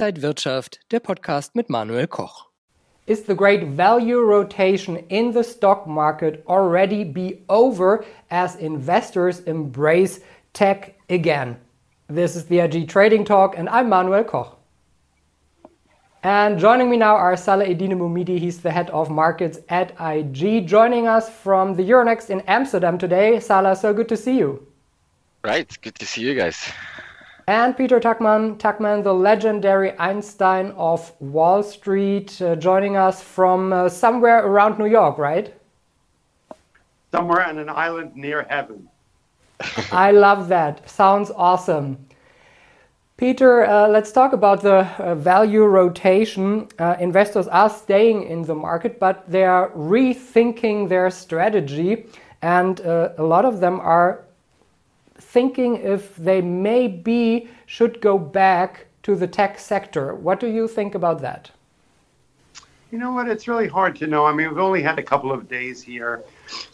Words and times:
Inside 0.00 0.22
Wirtschaft, 0.22 0.80
der 0.92 0.98
Podcast 0.98 1.54
mit 1.54 1.68
Manuel 1.68 2.06
Koch. 2.06 2.46
Is 3.06 3.24
the 3.24 3.34
great 3.34 3.64
value 3.64 4.18
rotation 4.18 4.96
in 5.10 5.34
the 5.34 5.44
stock 5.44 5.86
market 5.86 6.42
already 6.46 7.04
be 7.04 7.42
over 7.50 8.02
as 8.30 8.56
investors 8.56 9.40
embrace 9.40 10.20
tech 10.54 10.94
again? 11.10 11.58
This 12.08 12.34
is 12.34 12.46
the 12.46 12.60
IG 12.60 12.88
Trading 12.88 13.26
Talk, 13.26 13.58
and 13.58 13.68
I'm 13.68 13.90
Manuel 13.90 14.24
Koch. 14.24 14.56
And 16.22 16.58
joining 16.58 16.88
me 16.88 16.96
now 16.96 17.16
are 17.16 17.36
Salah 17.36 17.66
Eddine 17.66 17.98
Bouhmidi. 17.98 18.38
He's 18.38 18.62
the 18.62 18.70
head 18.70 18.88
of 18.88 19.10
markets 19.10 19.58
at 19.68 19.92
IG, 20.00 20.66
joining 20.66 21.08
us 21.08 21.28
from 21.28 21.76
the 21.76 21.82
Euronext 21.82 22.30
in 22.30 22.40
Amsterdam 22.46 22.96
today. 22.96 23.38
Salah, 23.38 23.76
so 23.76 23.92
good 23.92 24.08
to 24.08 24.16
see 24.16 24.38
you. 24.38 24.66
Right, 25.44 25.68
good 25.82 25.96
to 25.96 26.06
see 26.06 26.22
you 26.22 26.34
guys. 26.34 26.72
And 27.50 27.76
Peter 27.76 27.98
Tuckman, 27.98 28.58
Tuchman, 28.58 29.02
the 29.02 29.12
legendary 29.12 29.98
Einstein 29.98 30.70
of 30.76 31.12
Wall 31.20 31.64
Street, 31.64 32.40
uh, 32.40 32.54
joining 32.54 32.96
us 32.96 33.20
from 33.20 33.72
uh, 33.72 33.88
somewhere 33.88 34.46
around 34.46 34.78
New 34.78 34.86
York, 34.86 35.18
right? 35.18 35.52
Somewhere 37.10 37.44
on 37.44 37.58
an 37.58 37.68
island 37.68 38.14
near 38.14 38.46
heaven. 38.48 38.88
I 39.90 40.12
love 40.12 40.46
that. 40.46 40.88
Sounds 40.88 41.32
awesome. 41.34 41.98
Peter, 43.16 43.64
uh, 43.66 43.88
let's 43.88 44.12
talk 44.12 44.32
about 44.32 44.62
the 44.62 44.86
uh, 45.00 45.16
value 45.16 45.64
rotation. 45.64 46.68
Uh, 46.78 46.94
investors 47.00 47.48
are 47.48 47.68
staying 47.68 48.22
in 48.28 48.42
the 48.42 48.54
market, 48.54 49.00
but 49.00 49.28
they 49.28 49.42
are 49.42 49.70
rethinking 49.70 50.88
their 50.88 51.10
strategy, 51.10 52.06
and 52.42 52.80
uh, 52.82 53.08
a 53.18 53.24
lot 53.24 53.44
of 53.44 53.58
them 53.58 53.80
are 53.80 54.24
thinking 55.20 55.76
if 55.76 56.16
they 56.16 56.40
maybe 56.40 57.48
should 57.66 58.00
go 58.00 58.18
back 58.18 58.86
to 59.02 59.14
the 59.14 59.26
tech 59.26 59.58
sector. 59.58 60.14
What 60.14 60.40
do 60.40 60.48
you 60.48 60.66
think 60.66 60.94
about 60.94 61.20
that? 61.20 61.50
You 62.90 62.98
know 62.98 63.12
what? 63.12 63.28
It's 63.28 63.46
really 63.46 63.68
hard 63.68 63.94
to 63.96 64.06
know. 64.06 64.26
I 64.26 64.32
mean, 64.32 64.48
we've 64.48 64.58
only 64.58 64.82
had 64.82 64.98
a 64.98 65.02
couple 65.02 65.30
of 65.30 65.48
days 65.48 65.80
here 65.80 66.24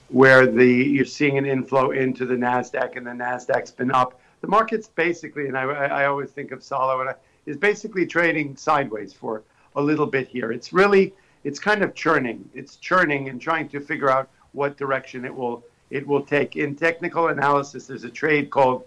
where 0.09 0.47
the 0.47 0.67
you're 0.67 1.05
seeing 1.05 1.37
an 1.37 1.45
inflow 1.45 1.91
into 1.91 2.25
the 2.25 2.35
Nasdaq, 2.37 2.97
and 2.97 3.07
the 3.07 3.11
Nasdaq's 3.11 3.71
been 3.71 3.91
up 3.91 4.19
the 4.41 4.47
market's 4.47 4.89
basically, 4.89 5.49
and 5.49 5.57
I, 5.57 5.65
I 5.65 6.07
always 6.07 6.31
think 6.31 6.53
of 6.53 6.63
Salah, 6.63 7.01
and 7.01 7.11
I, 7.11 7.15
is 7.47 7.57
basically 7.57 8.07
trading 8.07 8.57
sideways 8.57 9.13
for 9.13 9.43
a 9.77 9.83
little 9.83 10.07
bit 10.07 10.29
here. 10.29 10.53
It's 10.53 10.73
really, 10.73 11.15
it's 11.45 11.59
kind 11.59 11.83
of 11.83 11.95
churning. 11.95 12.49
It's 12.55 12.77
churning 12.77 13.29
and 13.29 13.41
trying 13.41 13.69
to 13.71 13.81
figure 13.81 14.11
out 14.11 14.29
what 14.53 14.77
direction 14.77 15.25
it 15.25 15.35
will 15.35 15.65
it 15.91 16.07
will 16.07 16.23
take. 16.23 16.57
In 16.57 16.75
technical 16.75 17.29
analysis, 17.29 17.87
there's 17.87 18.05
a 18.05 18.11
trade 18.11 18.51
called 18.51 18.85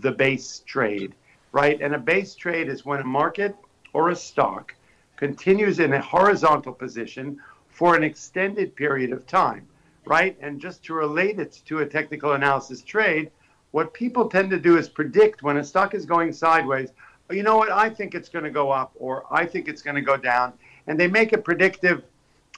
the 0.00 0.12
base 0.12 0.62
trade, 0.66 1.14
right? 1.52 1.80
And 1.80 1.94
a 1.94 1.98
base 1.98 2.34
trade 2.34 2.68
is 2.68 2.84
when 2.84 3.00
a 3.00 3.04
market 3.04 3.56
or 3.92 4.10
a 4.10 4.16
stock 4.16 4.74
continues 5.16 5.78
in 5.78 5.92
a 5.92 6.00
horizontal 6.00 6.72
position 6.72 7.38
for 7.68 7.96
an 7.96 8.02
extended 8.02 8.74
period 8.76 9.12
of 9.12 9.26
time, 9.26 9.66
right? 10.04 10.36
And 10.40 10.60
just 10.60 10.82
to 10.84 10.94
relate 10.94 11.38
it 11.38 11.60
to 11.66 11.80
a 11.80 11.86
technical 11.86 12.32
analysis 12.32 12.82
trade, 12.82 13.30
what 13.70 13.94
people 13.94 14.28
tend 14.28 14.50
to 14.50 14.58
do 14.58 14.76
is 14.76 14.88
predict 14.88 15.42
when 15.42 15.56
a 15.56 15.64
stock 15.64 15.94
is 15.94 16.04
going 16.04 16.32
sideways. 16.32 16.90
Oh, 17.30 17.34
you 17.34 17.42
know 17.42 17.56
what? 17.56 17.70
I 17.70 17.88
think 17.88 18.14
it's 18.14 18.28
going 18.28 18.44
to 18.44 18.50
go 18.50 18.70
up, 18.70 18.92
or 18.96 19.24
I 19.30 19.46
think 19.46 19.68
it's 19.68 19.80
going 19.80 19.96
to 19.96 20.02
go 20.02 20.16
down, 20.16 20.52
and 20.86 20.98
they 20.98 21.08
make 21.08 21.32
a 21.32 21.38
predictive 21.38 22.04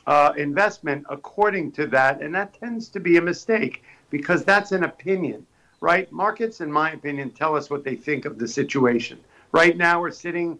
uh, 0.07 0.33
investment 0.37 1.05
according 1.09 1.73
to 1.73 1.87
that, 1.87 2.21
and 2.21 2.35
that 2.35 2.59
tends 2.59 2.89
to 2.91 3.01
be 3.01 3.17
a 3.17 3.23
mistake 3.23 3.83
because 4.11 4.45
that's 4.45 4.73
an 4.73 4.85
opinion, 4.85 5.47
right? 5.81 6.11
Markets, 6.13 6.61
in 6.61 6.71
my 6.71 6.93
opinion, 6.93 7.31
tell 7.31 7.57
us 7.57 7.71
what 7.71 7.85
they 7.85 7.97
think 7.97 8.25
of 8.25 8.39
the 8.39 8.49
situation. 8.49 9.19
Right 9.53 9.77
now, 9.77 10.01
we're 10.01 10.11
sitting 10.11 10.59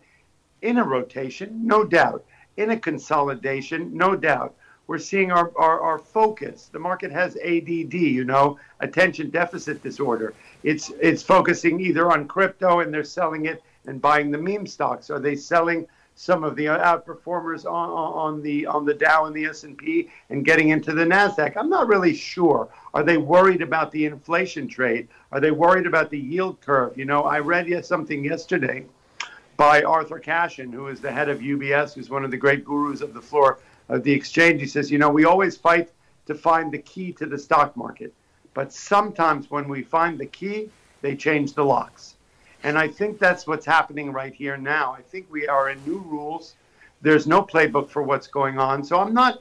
in 0.63 0.79
a 0.79 0.85
rotation, 0.85 1.67
no 1.67 1.85
doubt, 1.85 2.25
in 2.57 2.71
a 2.71 2.79
consolidation, 2.79 3.97
no 3.97 4.17
doubt 4.17 4.55
we're 4.87 4.99
seeing 4.99 5.33
our, 5.33 5.51
our, 5.57 5.81
our 5.81 5.99
focus. 5.99 6.69
The 6.73 6.79
market 6.79 7.11
has 7.11 7.37
ADD, 7.37 7.95
you 7.95 8.25
know, 8.25 8.59
attention 8.81 9.31
deficit 9.31 9.83
disorder. 9.83 10.35
It's 10.63 10.93
it's 11.01 11.23
focusing 11.23 11.81
either 11.81 12.11
on 12.11 12.29
crypto 12.29 12.81
and 12.81 12.93
they're 12.93 13.05
selling 13.05 13.47
it 13.47 13.63
and 13.87 14.01
buying 14.01 14.31
the 14.31 14.39
meme 14.39 14.67
stocks. 14.67 15.11
Are 15.11 15.21
they 15.21 15.37
selling 15.37 15.87
some 16.17 16.45
of 16.45 16.57
the 16.57 16.69
uh, 16.69 16.79
outperformers 16.79 17.65
on, 17.65 17.91
on 17.91 18.43
the 18.43 18.67
on 18.67 18.85
the 18.85 18.95
Dow 18.95 19.27
and 19.27 19.35
the 19.35 19.47
S&P 19.47 20.09
and 20.31 20.45
getting 20.45 20.69
into 20.69 20.93
the 20.93 21.05
Nasdaq? 21.05 21.57
I'm 21.57 21.69
not 21.69 21.89
really 21.89 22.15
sure. 22.15 22.69
Are 22.93 23.03
they 23.03 23.17
worried 23.17 23.63
about 23.63 23.91
the 23.91 24.05
inflation 24.05 24.69
trade? 24.69 25.09
Are 25.33 25.41
they 25.41 25.51
worried 25.51 25.87
about 25.87 26.11
the 26.11 26.19
yield 26.19 26.61
curve? 26.61 26.97
You 26.97 27.05
know, 27.05 27.23
I 27.23 27.41
read 27.41 27.85
something 27.85 28.25
yesterday 28.25 28.85
by 29.57 29.83
Arthur 29.83 30.19
Cashin, 30.19 30.73
who 30.73 30.89
is 30.89 31.01
the 31.01 31.11
head 31.11 31.29
of 31.29 31.41
UBS, 31.41 31.95
who's 31.95 32.11
one 32.11 32.25
of 32.25 32.31
the 32.31 32.37
great 32.37 32.65
gurus 32.65 33.01
of 33.01 33.15
the 33.15 33.23
floor 33.23 33.59
of 33.89 34.03
the 34.03 34.13
exchange. 34.13 34.61
He 34.61 34.67
says, 34.67 34.91
you 34.91 34.99
know, 34.99 35.11
we 35.11 35.25
always 35.25 35.57
fight 35.57 35.91
to 36.27 36.35
find 36.35 36.73
the 36.73 36.79
key 36.79 37.13
to 37.13 37.27
the 37.27 37.39
stock 37.39 37.77
market, 37.77 38.13
but 38.55 38.73
sometimes 38.73 39.51
when 39.51 39.69
we 39.69 39.83
find 39.83 40.19
the 40.19 40.27
key, 40.27 40.71
they 41.03 41.15
change 41.15 41.53
the 41.53 41.65
locks. 41.65 42.14
And 42.65 42.79
I 42.79 42.89
think 42.89 43.19
that's 43.19 43.47
what's 43.47 43.67
happening 43.67 44.11
right 44.11 44.35
here 44.35 44.57
now. 44.57 44.93
I 44.99 45.03
think 45.03 45.27
we 45.31 45.47
are 45.47 45.69
in 45.69 45.85
new 45.85 45.99
rules. 45.99 46.55
There's 47.03 47.27
no 47.27 47.43
playbook 47.43 47.91
for 47.91 48.03
what's 48.03 48.27
going 48.27 48.59
on. 48.59 48.83
So 48.83 48.99
I'm 48.99 49.13
not 49.13 49.41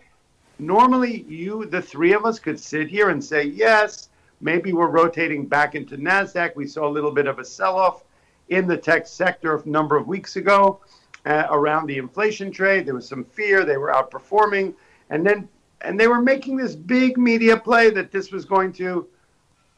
normally 0.59 1.21
you 1.21 1.65
the 1.65 1.81
three 1.81 2.13
of 2.13 2.25
us 2.25 2.37
could 2.37 2.59
sit 2.59 2.89
here 2.89 3.09
and 3.09 3.23
say, 3.23 3.43
yes, 3.43 4.09
maybe 4.41 4.73
we're 4.73 4.89
rotating 4.89 5.45
back 5.45 5.73
into 5.73 5.97
Nasdaq. 5.97 6.57
We 6.57 6.67
saw 6.67 6.85
a 6.85 6.91
little 6.91 7.11
bit 7.11 7.25
of 7.25 7.39
a 7.39 7.45
sell-off 7.45 8.03
in 8.49 8.67
the 8.67 8.77
tech 8.77 9.07
sector 9.07 9.55
a 9.55 9.67
number 9.69 9.95
of 9.95 10.05
weeks 10.05 10.35
ago 10.35 10.81
uh, 11.25 11.47
around 11.49 11.87
the 11.87 11.97
inflation 11.97 12.51
trade. 12.51 12.85
There 12.85 12.93
was 12.93 13.07
some 13.07 13.23
fear 13.23 13.63
they 13.63 13.77
were 13.77 13.93
outperforming, 13.93 14.73
and 15.09 15.25
then 15.25 15.47
and 15.79 15.97
they 15.97 16.07
were 16.07 16.21
making 16.21 16.57
this 16.57 16.75
big 16.75 17.17
media 17.17 17.55
play 17.55 17.89
that 17.91 18.11
this 18.11 18.31
was 18.31 18.43
going 18.43 18.73
to 18.73 19.07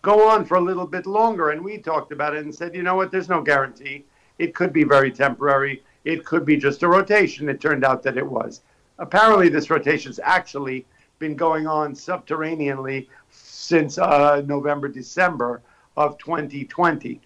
go 0.05 0.29
on 0.29 0.45
for 0.45 0.55
a 0.55 0.61
little 0.61 0.85
bit 0.85 1.07
longer. 1.07 1.49
And 1.49 1.65
we 1.65 1.79
talked 1.79 2.11
about 2.11 2.35
it 2.35 2.45
and 2.45 2.53
said, 2.53 2.75
you 2.75 2.83
know 2.83 2.95
what? 2.95 3.11
There's 3.11 3.27
no 3.27 3.41
guarantee. 3.41 4.05
It 4.37 4.53
could 4.53 4.71
be 4.71 4.83
very 4.83 5.11
temporary. 5.11 5.83
It 6.03 6.23
could 6.23 6.45
be 6.45 6.57
just 6.57 6.83
a 6.83 6.87
rotation. 6.87 7.49
It 7.49 7.59
turned 7.59 7.83
out 7.83 8.03
that 8.03 8.15
it 8.15 8.25
was. 8.25 8.61
Apparently, 8.99 9.49
this 9.49 9.71
rotation 9.71 10.09
has 10.09 10.19
actually 10.23 10.85
been 11.17 11.35
going 11.35 11.65
on 11.65 11.93
subterraneanly 11.93 13.07
since 13.31 13.97
uh, 13.97 14.43
November, 14.45 14.87
December 14.87 15.63
of 15.97 16.17
2020. 16.19 17.19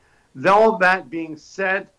All 0.47 0.77
that 0.77 1.09
being 1.09 1.35
said, 1.35 1.89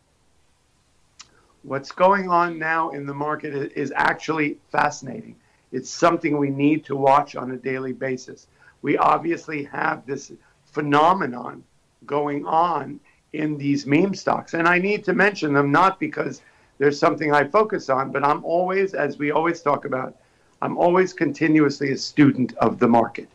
what's 1.62 1.92
going 1.92 2.30
on 2.30 2.58
now 2.58 2.90
in 2.90 3.04
the 3.04 3.12
market 3.12 3.72
is 3.76 3.92
actually 3.94 4.56
fascinating. 4.72 5.36
It's 5.72 5.90
something 5.90 6.38
we 6.38 6.48
need 6.48 6.86
to 6.86 6.96
watch 6.96 7.36
on 7.36 7.50
a 7.50 7.56
daily 7.56 7.92
basis. 7.92 8.46
We 8.80 8.96
obviously 8.96 9.64
have 9.64 10.06
this 10.06 10.32
phenomenon 10.72 11.64
going 12.06 12.46
on 12.46 13.00
in 13.32 13.56
these 13.58 13.86
meme 13.86 14.14
stocks. 14.14 14.54
And 14.54 14.66
I 14.66 14.78
need 14.78 15.04
to 15.04 15.12
mention 15.12 15.52
them 15.52 15.70
not 15.70 16.00
because 16.00 16.42
there's 16.78 16.98
something 16.98 17.32
I 17.32 17.44
focus 17.44 17.88
on, 17.88 18.10
but 18.10 18.24
I'm 18.24 18.44
always, 18.44 18.94
as 18.94 19.18
we 19.18 19.30
always 19.30 19.60
talk 19.60 19.84
about, 19.84 20.16
I'm 20.62 20.76
always 20.76 21.12
continuously 21.12 21.92
a 21.92 21.96
student 21.96 22.56
of 22.58 22.78
the 22.78 22.88
market, 22.88 23.28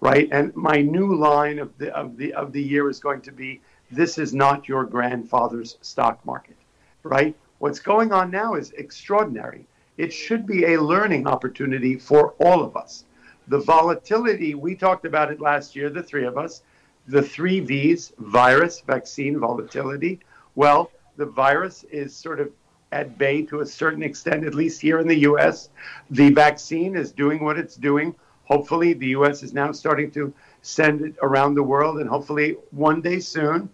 right? 0.00 0.28
And 0.32 0.54
my 0.56 0.76
new 0.76 1.14
line 1.14 1.58
of 1.58 1.76
the 1.78 1.94
of 1.94 2.16
the 2.16 2.32
of 2.34 2.52
the 2.52 2.62
year 2.62 2.88
is 2.88 2.98
going 2.98 3.20
to 3.22 3.32
be 3.32 3.60
this 3.90 4.18
is 4.18 4.34
not 4.34 4.68
your 4.68 4.84
grandfather's 4.84 5.76
stock 5.82 6.24
market, 6.24 6.56
right? 7.02 7.36
What's 7.58 7.78
going 7.78 8.12
on 8.12 8.30
now 8.30 8.54
is 8.54 8.72
extraordinary. 8.72 9.66
It 9.96 10.12
should 10.12 10.46
be 10.46 10.64
a 10.64 10.82
learning 10.82 11.26
opportunity 11.26 11.96
for 11.96 12.34
all 12.40 12.64
of 12.64 12.76
us. 12.76 13.04
The 13.46 13.58
volatility, 13.58 14.54
we 14.54 14.74
talked 14.74 15.04
about 15.04 15.30
it 15.30 15.40
last 15.40 15.76
year, 15.76 15.90
the 15.90 16.02
three 16.02 16.24
of 16.24 16.36
us, 16.36 16.62
the 17.06 17.22
three 17.22 17.60
V's 17.60 18.12
virus, 18.18 18.80
vaccine, 18.80 19.38
volatility. 19.38 20.20
Well, 20.54 20.90
the 21.16 21.26
virus 21.26 21.84
is 21.84 22.14
sort 22.14 22.40
of 22.40 22.50
at 22.92 23.18
bay 23.18 23.42
to 23.42 23.60
a 23.60 23.66
certain 23.66 24.02
extent, 24.02 24.44
at 24.44 24.54
least 24.54 24.80
here 24.80 25.00
in 25.00 25.08
the 25.08 25.18
US. 25.30 25.70
The 26.10 26.30
vaccine 26.30 26.96
is 26.96 27.12
doing 27.12 27.42
what 27.44 27.58
it's 27.58 27.76
doing. 27.76 28.14
Hopefully, 28.44 28.92
the 28.92 29.08
US 29.08 29.42
is 29.42 29.52
now 29.52 29.72
starting 29.72 30.10
to 30.12 30.32
send 30.62 31.02
it 31.02 31.14
around 31.22 31.54
the 31.54 31.62
world, 31.62 31.98
and 31.98 32.08
hopefully, 32.08 32.56
one 32.70 33.00
day 33.00 33.20
soon, 33.20 33.68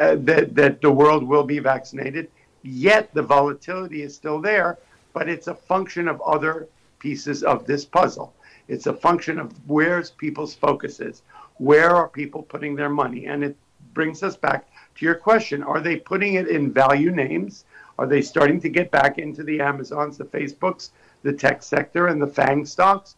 uh, 0.00 0.16
that, 0.20 0.54
that 0.54 0.80
the 0.80 0.90
world 0.90 1.22
will 1.22 1.44
be 1.44 1.58
vaccinated. 1.58 2.30
Yet 2.62 3.12
the 3.12 3.22
volatility 3.22 4.02
is 4.02 4.14
still 4.14 4.40
there, 4.40 4.78
but 5.12 5.28
it's 5.28 5.46
a 5.46 5.54
function 5.54 6.08
of 6.08 6.20
other 6.22 6.68
pieces 6.98 7.42
of 7.42 7.66
this 7.66 7.84
puzzle. 7.84 8.32
It's 8.66 8.86
a 8.86 8.94
function 8.94 9.38
of 9.38 9.52
where's 9.68 10.10
people's 10.10 10.54
focus 10.54 11.00
is. 11.00 11.22
Where 11.58 11.90
are 11.90 12.08
people 12.08 12.42
putting 12.42 12.74
their 12.74 12.88
money? 12.88 13.26
And 13.26 13.44
it 13.44 13.56
brings 13.92 14.22
us 14.22 14.36
back 14.36 14.68
to 14.96 15.04
your 15.04 15.14
question. 15.14 15.62
Are 15.62 15.80
they 15.80 15.96
putting 15.96 16.34
it 16.34 16.48
in 16.48 16.72
value 16.72 17.10
names? 17.10 17.64
Are 17.98 18.06
they 18.06 18.22
starting 18.22 18.60
to 18.60 18.68
get 18.68 18.90
back 18.90 19.18
into 19.18 19.44
the 19.44 19.60
Amazons, 19.60 20.18
the 20.18 20.24
Facebooks, 20.24 20.90
the 21.22 21.32
tech 21.32 21.62
sector, 21.62 22.08
and 22.08 22.20
the 22.20 22.26
FANG 22.26 22.66
stocks? 22.66 23.16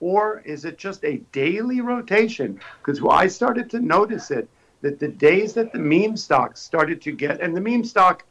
Or 0.00 0.40
is 0.44 0.64
it 0.64 0.78
just 0.78 1.04
a 1.04 1.16
daily 1.32 1.80
rotation? 1.80 2.60
Because 2.78 3.02
I 3.02 3.26
started 3.26 3.68
to 3.70 3.80
notice 3.80 4.30
it 4.30 4.48
that 4.80 5.00
the 5.00 5.08
days 5.08 5.54
that 5.54 5.72
the 5.72 5.78
meme 5.78 6.16
stocks 6.16 6.60
started 6.60 7.02
to 7.02 7.12
get, 7.12 7.40
and 7.40 7.56
the 7.56 7.60
meme 7.60 7.84
stock 7.84 8.24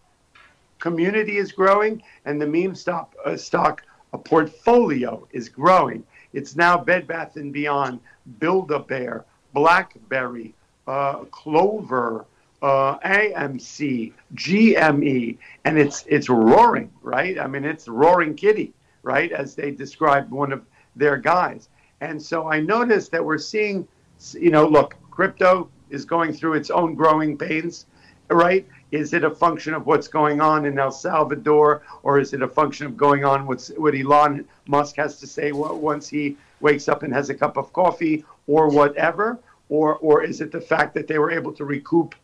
community 0.79 1.37
is 1.37 1.51
growing 1.51 2.01
and 2.25 2.41
the 2.41 2.47
meme 2.47 2.75
stock, 2.75 3.13
uh, 3.25 3.35
stock 3.35 3.83
a 4.13 4.17
portfolio 4.17 5.27
is 5.31 5.49
growing. 5.49 6.03
It's 6.33 6.55
now 6.55 6.77
Bed 6.77 7.07
Bath 7.07 7.35
and 7.35 7.53
Beyond, 7.53 7.99
Build-A-Bear, 8.39 9.25
BlackBerry, 9.53 10.53
uh, 10.87 11.25
Clover, 11.25 12.25
uh, 12.61 12.97
AMC, 12.99 14.13
GME, 14.35 15.37
and 15.65 15.77
it's 15.77 16.05
it's 16.07 16.29
roaring, 16.29 16.91
right? 17.01 17.39
I 17.39 17.47
mean, 17.47 17.65
it's 17.65 17.87
roaring 17.87 18.35
kitty, 18.35 18.73
right? 19.03 19.31
As 19.31 19.55
they 19.55 19.71
described 19.71 20.31
one 20.31 20.51
of 20.51 20.63
their 20.95 21.17
guys. 21.17 21.69
And 22.01 22.21
so 22.21 22.47
I 22.47 22.59
noticed 22.59 23.11
that 23.11 23.23
we're 23.23 23.37
seeing, 23.37 23.87
you 24.33 24.51
know, 24.51 24.67
look, 24.67 24.95
crypto 25.11 25.69
is 25.89 26.05
going 26.05 26.33
through 26.33 26.53
its 26.53 26.69
own 26.69 26.95
growing 26.95 27.37
pains, 27.37 27.85
right? 28.29 28.67
Is 28.91 29.13
it 29.13 29.23
a 29.25 29.29
function 29.29 29.73
of 29.73 29.85
what's 29.85 30.07
going 30.07 30.39
on 30.39 30.65
in 30.65 30.79
El 30.79 30.91
Salvador, 30.91 31.81
or 32.03 32.19
is 32.19 32.33
it 32.33 32.41
a 32.41 32.47
function 32.47 32.85
of 32.85 32.95
going 32.95 33.25
on 33.25 33.45
what 33.45 33.95
Elon 33.95 34.47
Musk 34.67 34.95
has 34.95 35.19
to 35.19 35.27
say 35.27 35.51
once 35.51 36.07
he 36.07 36.37
wakes 36.61 36.87
up 36.87 37.03
and 37.03 37.13
has 37.13 37.29
a 37.29 37.35
cup 37.35 37.57
of 37.57 37.73
coffee, 37.73 38.23
or 38.47 38.69
whatever? 38.69 39.39
Or, 39.69 39.95
or 39.97 40.23
is 40.23 40.39
it 40.39 40.53
the 40.53 40.61
fact 40.61 40.93
that 40.93 41.07
they 41.07 41.19
were 41.19 41.31
able 41.31 41.51
to 41.53 41.65
recoup 41.65 42.15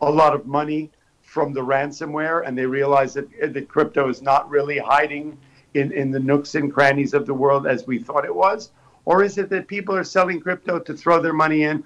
a 0.00 0.10
lot 0.10 0.34
of 0.34 0.46
money 0.46 0.90
from 1.22 1.52
the 1.52 1.60
ransomware 1.60 2.44
and 2.46 2.58
they 2.58 2.66
realize 2.66 3.14
that, 3.14 3.28
eh, 3.40 3.46
that 3.46 3.68
crypto 3.68 4.08
is 4.08 4.20
not 4.20 4.50
really 4.50 4.78
hiding 4.78 5.38
in, 5.74 5.92
in 5.92 6.10
the 6.10 6.18
nooks 6.18 6.56
and 6.56 6.72
crannies 6.72 7.14
of 7.14 7.26
the 7.26 7.34
world 7.34 7.66
as 7.66 7.86
we 7.86 7.98
thought 7.98 8.24
it 8.24 8.34
was? 8.34 8.70
Or 9.04 9.22
is 9.22 9.38
it 9.38 9.48
that 9.50 9.68
people 9.68 9.94
are 9.94 10.04
selling 10.04 10.40
crypto 10.40 10.80
to 10.80 10.94
throw 10.94 11.22
their 11.22 11.32
money 11.32 11.62
in 11.62 11.84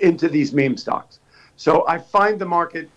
into 0.00 0.28
these 0.28 0.52
meme 0.52 0.76
stocks? 0.76 1.20
So 1.56 1.86
I 1.86 1.98
find 1.98 2.40
the 2.40 2.46
market 2.46 2.90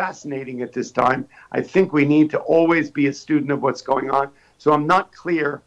fascinating 0.00 0.62
at 0.62 0.72
this 0.72 0.90
time. 0.90 1.20
I 1.52 1.60
think 1.60 1.92
we 1.92 2.06
need 2.06 2.30
to 2.30 2.38
always 2.56 2.90
be 2.90 3.08
a 3.08 3.12
student 3.12 3.50
of 3.50 3.60
what's 3.64 3.82
going 3.82 4.08
on. 4.10 4.30
So 4.56 4.72
I'm 4.72 4.86
not 4.86 5.12
clear 5.12 5.60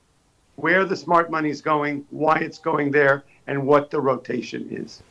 where 0.56 0.86
the 0.86 0.96
smart 0.96 1.30
money 1.30 1.52
is 1.52 1.62
going, 1.62 1.96
why 2.10 2.38
it's 2.48 2.58
going 2.58 2.90
there, 3.00 3.16
and 3.46 3.68
what 3.70 3.92
the 3.92 4.02
rotation 4.02 4.62
is. 4.72 5.04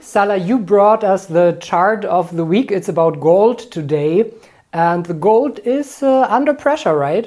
Salah, 0.00 0.36
you 0.36 0.58
brought 0.58 1.02
us 1.02 1.24
the 1.24 1.56
chart 1.68 2.04
of 2.04 2.36
the 2.36 2.44
week. 2.44 2.70
It's 2.70 2.90
about 2.90 3.20
gold 3.20 3.58
today, 3.78 4.30
and 4.74 5.06
the 5.06 5.18
gold 5.28 5.60
is 5.60 6.02
uh, 6.02 6.26
under 6.28 6.52
pressure, 6.52 6.96
right? 7.08 7.26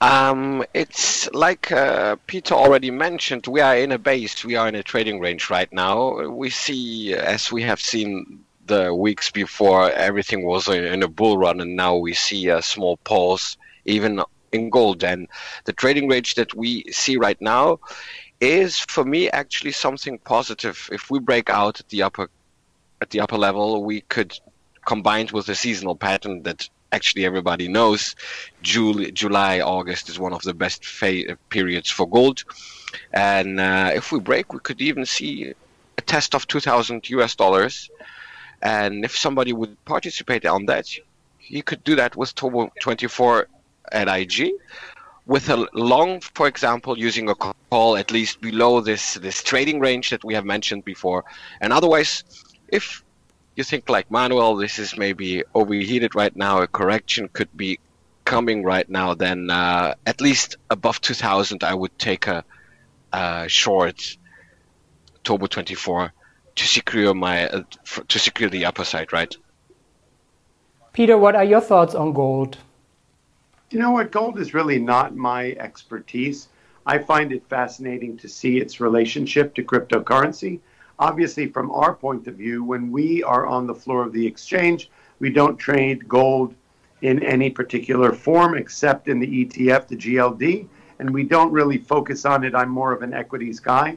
Um, 0.00 0.64
it's 0.74 1.30
like 1.32 1.70
uh, 1.70 2.16
Peter 2.26 2.54
already 2.54 2.90
mentioned, 2.90 3.46
we 3.46 3.60
are 3.60 3.76
in 3.76 3.92
a 3.92 3.98
base, 3.98 4.44
we 4.44 4.56
are 4.56 4.68
in 4.68 4.74
a 4.74 4.82
trading 4.82 5.20
range 5.20 5.50
right 5.50 5.72
now. 5.72 6.28
We 6.28 6.50
see, 6.50 7.14
as 7.14 7.52
we 7.52 7.62
have 7.62 7.80
seen 7.80 8.44
the 8.68 8.94
weeks 8.94 9.30
before, 9.30 9.90
everything 9.90 10.44
was 10.44 10.68
in 10.68 11.02
a 11.02 11.08
bull 11.08 11.38
run, 11.38 11.60
and 11.60 11.74
now 11.74 11.96
we 11.96 12.14
see 12.14 12.48
a 12.48 12.62
small 12.62 12.96
pause, 12.98 13.56
even 13.84 14.22
in 14.52 14.70
gold. 14.70 15.02
And 15.04 15.28
the 15.64 15.72
trading 15.72 16.08
range 16.08 16.36
that 16.36 16.54
we 16.54 16.84
see 16.92 17.16
right 17.16 17.40
now 17.40 17.80
is, 18.40 18.78
for 18.78 19.04
me, 19.04 19.28
actually 19.30 19.72
something 19.72 20.18
positive. 20.18 20.88
If 20.92 21.10
we 21.10 21.18
break 21.18 21.50
out 21.50 21.80
at 21.80 21.88
the 21.88 22.02
upper 22.02 22.30
at 23.00 23.10
the 23.10 23.20
upper 23.20 23.36
level, 23.36 23.84
we 23.84 24.00
could 24.02 24.38
combined 24.84 25.30
with 25.32 25.46
the 25.46 25.54
seasonal 25.54 25.94
pattern 25.94 26.42
that 26.44 26.68
actually 26.92 27.24
everybody 27.26 27.68
knows 27.68 28.16
July, 28.62 29.10
July 29.10 29.60
August 29.60 30.08
is 30.08 30.18
one 30.18 30.32
of 30.32 30.42
the 30.42 30.54
best 30.54 30.84
fa- 30.84 31.36
periods 31.50 31.90
for 31.90 32.08
gold. 32.08 32.44
And 33.12 33.60
uh, 33.60 33.90
if 33.94 34.12
we 34.12 34.18
break, 34.18 34.52
we 34.52 34.60
could 34.60 34.80
even 34.80 35.04
see 35.04 35.52
a 35.98 36.00
test 36.00 36.34
of 36.34 36.46
2,000 36.46 37.08
US 37.10 37.34
dollars. 37.34 37.90
And 38.62 39.04
if 39.04 39.16
somebody 39.16 39.52
would 39.52 39.82
participate 39.84 40.44
on 40.46 40.66
that, 40.66 40.88
you 41.40 41.62
could 41.62 41.84
do 41.84 41.96
that 41.96 42.16
with 42.16 42.34
Turbo 42.34 42.70
24 42.80 43.48
at 43.92 44.08
IG. 44.08 44.52
With 45.26 45.50
a 45.50 45.68
long, 45.74 46.20
for 46.20 46.48
example, 46.48 46.98
using 46.98 47.28
a 47.28 47.34
call 47.34 47.96
at 47.96 48.10
least 48.10 48.40
below 48.40 48.80
this 48.80 49.14
this 49.14 49.42
trading 49.42 49.78
range 49.78 50.08
that 50.10 50.24
we 50.24 50.32
have 50.34 50.46
mentioned 50.46 50.86
before, 50.86 51.24
and 51.60 51.70
otherwise, 51.70 52.24
if 52.68 53.04
you 53.56 53.64
think 53.64 53.90
like 53.90 54.10
Manuel, 54.10 54.56
this 54.56 54.78
is 54.78 54.96
maybe 54.96 55.42
overheated 55.54 56.14
right 56.14 56.34
now. 56.34 56.62
A 56.62 56.66
correction 56.66 57.28
could 57.28 57.54
be 57.56 57.78
coming 58.24 58.62
right 58.62 58.88
now. 58.88 59.14
Then 59.14 59.50
uh, 59.50 59.94
at 60.06 60.20
least 60.20 60.56
above 60.70 61.00
2000, 61.00 61.62
I 61.62 61.74
would 61.74 61.98
take 61.98 62.26
a, 62.26 62.44
a 63.12 63.48
short 63.48 64.16
Turbo 65.24 65.46
24 65.46 66.12
to 66.58 66.66
secure 66.66 67.14
my 67.14 67.48
uh, 67.48 67.62
to 68.08 68.18
secure 68.18 68.50
the 68.50 68.64
upper 68.64 68.84
side, 68.84 69.12
right? 69.12 69.34
Peter, 70.92 71.16
what 71.16 71.34
are 71.34 71.44
your 71.44 71.60
thoughts 71.60 71.94
on 71.94 72.12
gold? 72.12 72.58
You 73.70 73.78
know 73.78 73.92
what? 73.92 74.10
Gold 74.10 74.38
is 74.38 74.54
really 74.54 74.78
not 74.78 75.16
my 75.16 75.52
expertise. 75.52 76.48
I 76.86 76.98
find 76.98 77.32
it 77.32 77.42
fascinating 77.48 78.16
to 78.18 78.28
see 78.28 78.58
its 78.58 78.80
relationship 78.80 79.54
to 79.54 79.62
cryptocurrency 79.62 80.60
obviously, 80.98 81.46
from 81.46 81.70
our 81.70 81.94
point 81.94 82.26
of 82.26 82.34
view, 82.34 82.64
when 82.64 82.90
we 82.90 83.22
are 83.22 83.46
on 83.46 83.66
the 83.66 83.74
floor 83.74 84.04
of 84.04 84.12
the 84.12 84.26
exchange, 84.26 84.90
we 85.20 85.30
don't 85.30 85.56
trade 85.56 86.08
gold 86.08 86.54
in 87.02 87.22
any 87.22 87.50
particular 87.50 88.12
form 88.12 88.56
except 88.56 89.08
in 89.08 89.20
the 89.20 89.44
ETF, 89.44 89.86
the 89.86 89.96
GLD, 89.96 90.66
and 90.98 91.10
we 91.10 91.22
don't 91.22 91.52
really 91.52 91.78
focus 91.78 92.24
on 92.24 92.44
it. 92.44 92.54
I'm 92.54 92.70
more 92.70 92.92
of 92.92 93.02
an 93.02 93.14
equities 93.14 93.60
guy, 93.60 93.96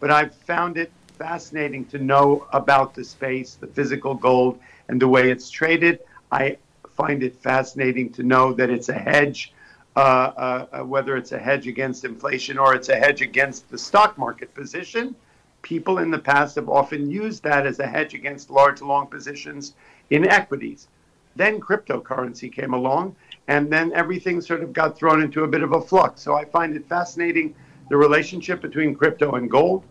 but 0.00 0.10
I've 0.10 0.34
found 0.34 0.76
it 0.76 0.92
fascinating 1.22 1.84
to 1.86 1.98
know 1.98 2.46
about 2.52 2.94
the 2.94 3.04
space, 3.04 3.54
the 3.54 3.66
physical 3.68 4.14
gold, 4.14 4.58
and 4.88 5.00
the 5.00 5.08
way 5.08 5.30
it's 5.30 5.50
traded. 5.50 6.00
I 6.30 6.56
find 6.96 7.22
it 7.22 7.36
fascinating 7.36 8.10
to 8.14 8.22
know 8.22 8.52
that 8.54 8.70
it's 8.70 8.88
a 8.88 8.98
hedge, 9.10 9.52
uh, 9.94 9.98
uh, 9.98 10.66
uh 10.72 10.78
whether 10.80 11.16
it's 11.16 11.32
a 11.32 11.38
hedge 11.38 11.66
against 11.68 12.04
inflation 12.04 12.58
or 12.58 12.74
it's 12.74 12.88
a 12.88 12.96
hedge 12.96 13.22
against 13.22 13.70
the 13.70 13.78
stock 13.78 14.18
market 14.18 14.52
position 14.54 15.14
people 15.62 15.98
in 15.98 16.10
the 16.10 16.18
past 16.18 16.56
have 16.56 16.68
often 16.68 17.10
used 17.10 17.42
that 17.44 17.66
as 17.66 17.78
a 17.78 17.86
hedge 17.86 18.14
against 18.14 18.50
large 18.50 18.82
long 18.82 19.06
positions 19.06 19.74
in 20.10 20.28
equities. 20.28 20.88
Then 21.36 21.60
cryptocurrency 21.60 22.52
came 22.52 22.74
along, 22.74 23.16
and 23.48 23.72
then 23.72 23.92
everything 23.94 24.40
sort 24.40 24.62
of 24.62 24.72
got 24.72 24.98
thrown 24.98 25.22
into 25.22 25.44
a 25.44 25.48
bit 25.48 25.62
of 25.62 25.72
a 25.72 25.80
flux. 25.80 26.20
So 26.20 26.34
I 26.34 26.44
find 26.44 26.76
it 26.76 26.86
fascinating 26.88 27.54
the 27.88 27.96
relationship 27.96 28.60
between 28.60 28.94
crypto 28.94 29.32
and 29.32 29.50
gold, 29.50 29.84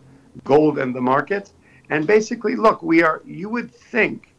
gold 0.44 0.78
and 0.78 0.94
the 0.94 1.00
market. 1.00 1.50
And 1.90 2.06
basically, 2.06 2.56
look, 2.56 2.82
we 2.82 3.02
are, 3.02 3.22
you 3.24 3.48
would 3.48 3.72
think, 3.72 4.34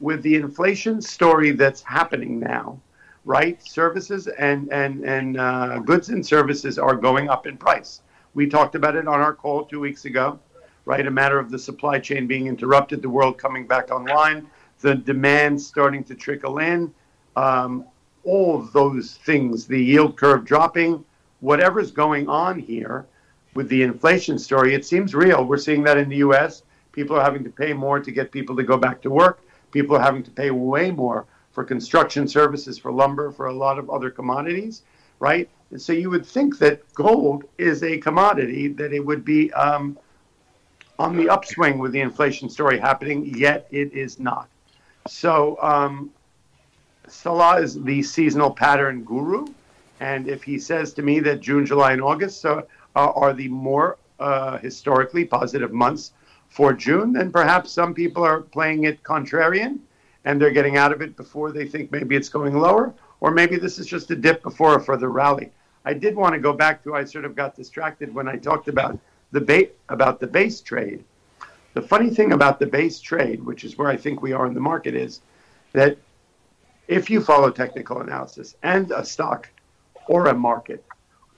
with 0.00 0.22
the 0.22 0.34
inflation 0.34 1.00
story 1.00 1.52
that's 1.52 1.82
happening 1.82 2.40
now, 2.40 2.80
right? 3.24 3.62
Services 3.66 4.26
and, 4.26 4.72
and, 4.72 5.04
and 5.04 5.38
uh, 5.38 5.78
goods 5.78 6.08
and 6.08 6.26
services 6.26 6.78
are 6.78 6.96
going 6.96 7.28
up 7.28 7.46
in 7.46 7.56
price. 7.56 8.02
We 8.34 8.48
talked 8.48 8.74
about 8.74 8.96
it 8.96 9.06
on 9.06 9.20
our 9.20 9.32
call 9.32 9.64
two 9.64 9.80
weeks 9.80 10.04
ago 10.06 10.40
right? 10.84 11.06
A 11.06 11.10
matter 11.10 11.38
of 11.38 11.50
the 11.50 11.58
supply 11.58 11.98
chain 11.98 12.26
being 12.26 12.46
interrupted, 12.46 13.02
the 13.02 13.08
world 13.08 13.38
coming 13.38 13.66
back 13.66 13.90
online, 13.90 14.48
the 14.80 14.94
demand 14.94 15.60
starting 15.60 16.02
to 16.04 16.14
trickle 16.14 16.58
in, 16.58 16.92
um, 17.36 17.84
all 18.24 18.62
those 18.62 19.14
things, 19.14 19.66
the 19.66 19.80
yield 19.80 20.16
curve 20.16 20.44
dropping, 20.44 21.04
whatever's 21.40 21.90
going 21.90 22.28
on 22.28 22.58
here 22.58 23.06
with 23.54 23.68
the 23.68 23.82
inflation 23.82 24.38
story, 24.38 24.74
it 24.74 24.84
seems 24.84 25.14
real. 25.14 25.44
We're 25.44 25.58
seeing 25.58 25.82
that 25.84 25.98
in 25.98 26.08
the 26.08 26.16
US. 26.16 26.62
People 26.92 27.16
are 27.16 27.24
having 27.24 27.44
to 27.44 27.50
pay 27.50 27.72
more 27.72 28.00
to 28.00 28.10
get 28.10 28.30
people 28.30 28.56
to 28.56 28.62
go 28.62 28.76
back 28.76 29.00
to 29.02 29.10
work. 29.10 29.40
People 29.70 29.96
are 29.96 30.02
having 30.02 30.22
to 30.22 30.30
pay 30.30 30.50
way 30.50 30.90
more 30.90 31.26
for 31.52 31.64
construction 31.64 32.26
services, 32.26 32.78
for 32.78 32.92
lumber, 32.92 33.30
for 33.30 33.46
a 33.46 33.52
lot 33.52 33.78
of 33.78 33.90
other 33.90 34.10
commodities, 34.10 34.82
right? 35.20 35.48
And 35.70 35.80
so 35.80 35.92
you 35.92 36.10
would 36.10 36.26
think 36.26 36.58
that 36.58 36.80
gold 36.94 37.44
is 37.58 37.82
a 37.82 37.98
commodity, 37.98 38.68
that 38.68 38.92
it 38.92 39.00
would 39.00 39.24
be 39.24 39.52
um, 39.52 39.98
on 40.98 41.16
the 41.16 41.28
upswing 41.28 41.78
with 41.78 41.92
the 41.92 42.00
inflation 42.00 42.48
story 42.48 42.78
happening, 42.78 43.34
yet 43.36 43.66
it 43.70 43.92
is 43.92 44.18
not. 44.18 44.48
So 45.08 45.58
um, 45.60 46.10
Salah 47.08 47.60
is 47.60 47.82
the 47.82 48.02
seasonal 48.02 48.50
pattern 48.50 49.04
guru, 49.04 49.46
and 50.00 50.28
if 50.28 50.42
he 50.42 50.58
says 50.58 50.92
to 50.94 51.02
me 51.02 51.20
that 51.20 51.40
June, 51.40 51.66
July, 51.66 51.92
and 51.92 52.02
August 52.02 52.40
uh, 52.96 53.12
are 53.14 53.32
the 53.32 53.48
more 53.48 53.98
uh, 54.20 54.58
historically 54.58 55.24
positive 55.24 55.72
months 55.72 56.12
for 56.48 56.72
June, 56.72 57.12
then 57.12 57.32
perhaps 57.32 57.72
some 57.72 57.94
people 57.94 58.22
are 58.22 58.40
playing 58.40 58.84
it 58.84 59.02
contrarian 59.02 59.78
and 60.24 60.40
they're 60.40 60.50
getting 60.50 60.76
out 60.76 60.92
of 60.92 61.02
it 61.02 61.16
before 61.16 61.50
they 61.50 61.66
think 61.66 61.90
maybe 61.90 62.14
it's 62.14 62.28
going 62.28 62.56
lower, 62.56 62.94
or 63.20 63.30
maybe 63.30 63.56
this 63.56 63.78
is 63.78 63.86
just 63.86 64.10
a 64.10 64.16
dip 64.16 64.42
before 64.42 64.76
a 64.76 64.80
further 64.80 65.10
rally. 65.10 65.50
I 65.84 65.94
did 65.94 66.14
want 66.14 66.34
to 66.34 66.40
go 66.40 66.52
back 66.52 66.84
to 66.84 66.94
I 66.94 67.04
sort 67.04 67.24
of 67.24 67.34
got 67.34 67.56
distracted 67.56 68.14
when 68.14 68.28
I 68.28 68.36
talked 68.36 68.68
about 68.68 68.98
the 69.32 69.40
ba- 69.40 69.70
about 69.88 70.20
the 70.20 70.26
base 70.26 70.60
trade. 70.60 71.02
The 71.74 71.82
funny 71.82 72.10
thing 72.10 72.32
about 72.32 72.60
the 72.60 72.66
base 72.66 73.00
trade, 73.00 73.42
which 73.42 73.64
is 73.64 73.78
where 73.78 73.88
I 73.88 73.96
think 73.96 74.22
we 74.22 74.32
are 74.32 74.46
in 74.46 74.54
the 74.54 74.60
market, 74.60 74.94
is 74.94 75.22
that 75.72 75.96
if 76.86 77.08
you 77.08 77.20
follow 77.20 77.50
technical 77.50 78.00
analysis 78.00 78.56
and 78.62 78.90
a 78.92 79.04
stock 79.04 79.48
or 80.06 80.26
a 80.26 80.34
market 80.34 80.84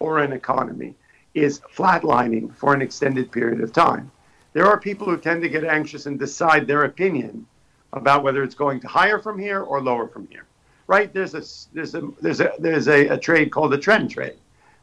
or 0.00 0.18
an 0.18 0.32
economy 0.32 0.94
is 1.34 1.60
flatlining 1.74 2.54
for 2.54 2.74
an 2.74 2.82
extended 2.82 3.30
period 3.30 3.60
of 3.60 3.72
time, 3.72 4.10
there 4.52 4.66
are 4.66 4.78
people 4.78 5.06
who 5.06 5.16
tend 5.16 5.42
to 5.42 5.48
get 5.48 5.64
anxious 5.64 6.06
and 6.06 6.18
decide 6.18 6.66
their 6.66 6.84
opinion 6.84 7.46
about 7.92 8.22
whether 8.22 8.42
it's 8.42 8.54
going 8.54 8.80
to 8.80 8.88
higher 8.88 9.18
from 9.18 9.38
here 9.38 9.62
or 9.62 9.80
lower 9.80 10.08
from 10.08 10.26
here. 10.28 10.46
Right? 10.86 11.12
There's 11.12 11.34
a 11.34 11.42
there's 11.74 11.94
a 11.94 12.02
there's 12.20 12.40
a 12.40 12.52
there's 12.58 12.88
a, 12.88 13.08
a 13.08 13.18
trade 13.18 13.50
called 13.50 13.72
a 13.74 13.78
trend 13.78 14.10
trade. 14.10 14.36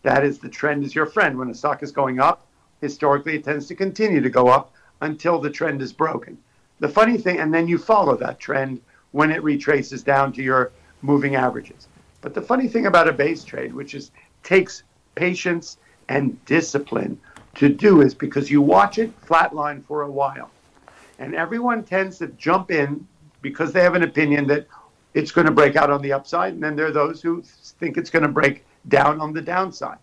That 0.04 0.24
is 0.24 0.40
the 0.40 0.50
trend 0.50 0.84
is 0.84 0.96
your 0.96 1.06
friend. 1.06 1.38
When 1.38 1.50
a 1.50 1.54
stock 1.54 1.84
is 1.84 1.92
going 1.92 2.20
up, 2.20 2.48
historically 2.82 3.36
it 3.36 3.44
tends 3.44 3.68
to 3.68 3.76
continue 3.76 4.20
to 4.20 4.30
go 4.30 4.48
up 4.48 4.74
until 5.02 5.40
the 5.40 5.50
trend 5.50 5.82
is 5.82 5.94
broken. 5.94 6.38
The 6.80 6.90
funny 6.90 7.18
thing, 7.18 7.40
and 7.40 7.54
then 7.54 7.68
you 7.68 7.78
follow 7.78 8.16
that 8.18 8.40
trend 8.40 8.82
when 9.12 9.32
it 9.32 9.44
retraces 9.44 10.04
down 10.04 10.34
to 10.34 10.42
your 10.42 10.72
moving 11.02 11.36
averages. 11.36 11.88
But 12.22 12.34
the 12.34 12.42
funny 12.42 12.68
thing 12.68 12.88
about 12.88 13.08
a 13.08 13.14
base 13.14 13.44
trade, 13.44 13.74
which 13.74 13.94
is 13.94 14.12
takes 14.44 14.84
patience 15.16 15.78
and 16.12 16.44
discipline 16.46 17.20
to 17.56 17.70
do, 17.70 18.02
is 18.02 18.14
because 18.14 18.52
you 18.52 18.62
watch 18.62 18.98
it 18.98 19.20
flatline 19.26 19.84
for 19.86 20.04
a 20.04 20.12
while. 20.12 20.52
And 21.20 21.34
everyone 21.36 21.84
tends 21.84 22.18
to 22.20 22.28
jump 22.28 22.72
in 22.72 23.08
because 23.42 23.72
they 23.72 23.82
have 23.82 23.96
an 23.96 24.04
opinion 24.04 24.48
that 24.48 24.68
it's 25.14 25.32
going 25.32 25.48
to 25.48 25.54
break 25.54 25.76
out 25.76 25.90
on 25.90 26.02
the 26.02 26.14
upside. 26.14 26.54
And 26.54 26.64
then 26.64 26.76
there 26.76 26.88
are 26.88 26.92
those 26.92 27.22
who 27.22 27.42
think 27.42 27.98
it's 27.98 28.10
going 28.10 28.24
to 28.24 28.30
break 28.30 28.66
down 28.88 29.22
on 29.22 29.34
the 29.34 29.42
downside. 29.42 29.98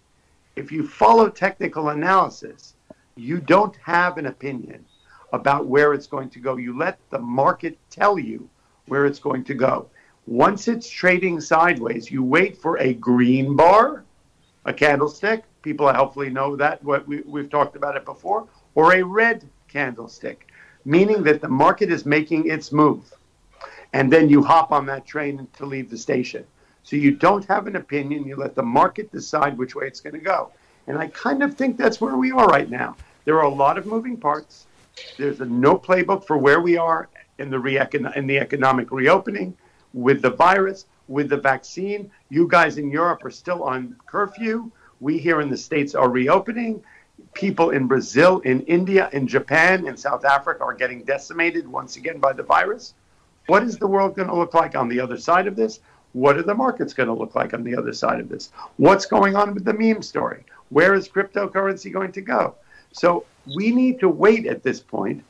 If 0.56 0.72
you 0.72 0.86
follow 0.86 1.28
technical 1.28 1.90
analysis, 1.90 2.74
you 3.16 3.38
don't 3.40 3.76
have 3.76 4.18
an 4.18 4.26
opinion 4.26 4.84
about 5.32 5.66
where 5.66 5.92
it's 5.92 6.06
going 6.06 6.30
to 6.30 6.40
go. 6.40 6.56
You 6.56 6.76
let 6.76 6.98
the 7.10 7.18
market 7.18 7.78
tell 7.90 8.18
you 8.18 8.48
where 8.86 9.06
it's 9.06 9.18
going 9.18 9.44
to 9.44 9.54
go. 9.54 9.88
Once 10.26 10.68
it's 10.68 10.88
trading 10.88 11.40
sideways, 11.40 12.10
you 12.10 12.22
wait 12.22 12.56
for 12.56 12.78
a 12.78 12.94
green 12.94 13.56
bar, 13.56 14.04
a 14.64 14.72
candlestick. 14.72 15.44
People 15.62 15.92
hopefully 15.92 16.30
know 16.30 16.56
that 16.56 16.82
what 16.84 17.06
we, 17.06 17.22
we've 17.22 17.50
talked 17.50 17.76
about 17.76 17.96
it 17.96 18.04
before, 18.04 18.46
or 18.74 18.94
a 18.94 19.02
red 19.02 19.48
candlestick, 19.68 20.48
meaning 20.84 21.22
that 21.24 21.40
the 21.40 21.48
market 21.48 21.90
is 21.90 22.06
making 22.06 22.48
its 22.48 22.72
move. 22.72 23.12
And 23.92 24.12
then 24.12 24.28
you 24.28 24.42
hop 24.42 24.70
on 24.70 24.86
that 24.86 25.06
train 25.06 25.48
to 25.56 25.66
leave 25.66 25.90
the 25.90 25.98
station. 25.98 26.44
So 26.82 26.96
you 26.96 27.10
don't 27.10 27.44
have 27.46 27.66
an 27.66 27.76
opinion. 27.76 28.24
You 28.24 28.36
let 28.36 28.54
the 28.54 28.62
market 28.62 29.10
decide 29.12 29.58
which 29.58 29.74
way 29.74 29.86
it's 29.86 30.00
going 30.00 30.14
to 30.14 30.20
go. 30.20 30.52
And 30.86 30.98
I 30.98 31.08
kind 31.08 31.42
of 31.42 31.54
think 31.54 31.76
that's 31.76 32.00
where 32.00 32.16
we 32.16 32.32
are 32.32 32.46
right 32.46 32.70
now. 32.70 32.96
There 33.24 33.36
are 33.38 33.44
a 33.44 33.54
lot 33.54 33.76
of 33.76 33.86
moving 33.86 34.16
parts. 34.16 34.66
There's 35.18 35.40
a 35.40 35.44
no 35.44 35.76
playbook 35.76 36.26
for 36.26 36.38
where 36.38 36.60
we 36.60 36.76
are 36.76 37.08
in 37.38 37.50
the, 37.50 37.58
re- 37.58 37.78
in 38.16 38.26
the 38.26 38.38
economic 38.38 38.90
reopening 38.90 39.56
with 39.92 40.22
the 40.22 40.30
virus, 40.30 40.86
with 41.08 41.28
the 41.28 41.36
vaccine. 41.36 42.10
You 42.30 42.48
guys 42.48 42.78
in 42.78 42.90
Europe 42.90 43.24
are 43.24 43.30
still 43.30 43.62
on 43.62 43.96
curfew. 44.06 44.70
We 45.00 45.18
here 45.18 45.40
in 45.40 45.50
the 45.50 45.56
States 45.56 45.94
are 45.94 46.10
reopening. 46.10 46.82
People 47.34 47.70
in 47.70 47.86
Brazil, 47.86 48.40
in 48.40 48.62
India, 48.62 49.08
in 49.12 49.26
Japan, 49.26 49.86
in 49.86 49.96
South 49.96 50.24
Africa 50.24 50.64
are 50.64 50.74
getting 50.74 51.04
decimated 51.04 51.66
once 51.66 51.96
again 51.96 52.18
by 52.18 52.32
the 52.32 52.42
virus. 52.42 52.94
What 53.46 53.62
is 53.62 53.78
the 53.78 53.86
world 53.86 54.16
going 54.16 54.28
to 54.28 54.36
look 54.36 54.54
like 54.54 54.76
on 54.76 54.88
the 54.88 55.00
other 55.00 55.16
side 55.16 55.46
of 55.46 55.56
this? 55.56 55.80
What 56.12 56.36
are 56.36 56.42
the 56.42 56.54
markets 56.54 56.94
going 56.94 57.08
to 57.08 57.14
look 57.14 57.34
like 57.34 57.54
on 57.54 57.62
the 57.62 57.76
other 57.76 57.92
side 57.92 58.20
of 58.20 58.28
this? 58.28 58.50
What's 58.76 59.06
going 59.06 59.36
on 59.36 59.54
with 59.54 59.64
the 59.64 59.74
meme 59.74 60.02
story? 60.02 60.44
Where 60.70 60.94
is 60.94 61.08
cryptocurrency 61.08 61.92
going 61.92 62.12
to 62.12 62.20
go? 62.20 62.54
So 62.92 63.24
we 63.56 63.70
need 63.70 64.00
to 64.00 64.08
wait 64.08 64.46
at 64.46 64.62
this 64.62 64.80
point 64.80 65.22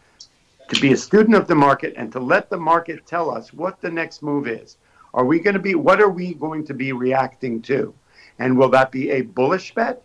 to 0.68 0.80
be 0.80 0.92
a 0.92 0.96
student 0.96 1.34
of 1.34 1.48
the 1.48 1.54
market 1.54 1.94
and 1.96 2.12
to 2.12 2.20
let 2.20 2.50
the 2.50 2.56
market 2.56 3.06
tell 3.06 3.30
us 3.30 3.52
what 3.52 3.80
the 3.80 3.90
next 3.90 4.22
move 4.22 4.46
is. 4.46 4.76
Are 5.14 5.24
we 5.24 5.40
going 5.40 5.54
to 5.54 5.60
be, 5.60 5.74
what 5.74 6.00
are 6.00 6.10
we 6.10 6.34
going 6.34 6.64
to 6.66 6.74
be 6.74 6.92
reacting 6.92 7.62
to? 7.62 7.94
And 8.38 8.56
will 8.56 8.68
that 8.70 8.92
be 8.92 9.10
a 9.10 9.22
bullish 9.22 9.74
bet? 9.74 10.02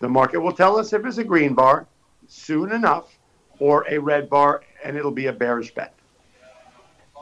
The 0.00 0.08
market 0.08 0.40
will 0.40 0.52
tell 0.52 0.78
us 0.78 0.92
if 0.92 1.04
it's 1.04 1.18
a 1.18 1.24
green 1.24 1.54
bar 1.54 1.86
soon 2.28 2.72
enough 2.72 3.18
or 3.58 3.84
a 3.88 3.98
red 3.98 4.30
bar 4.30 4.62
and 4.84 4.96
it'll 4.96 5.10
be 5.10 5.26
a 5.26 5.32
bearish 5.32 5.74
bet. 5.74 5.94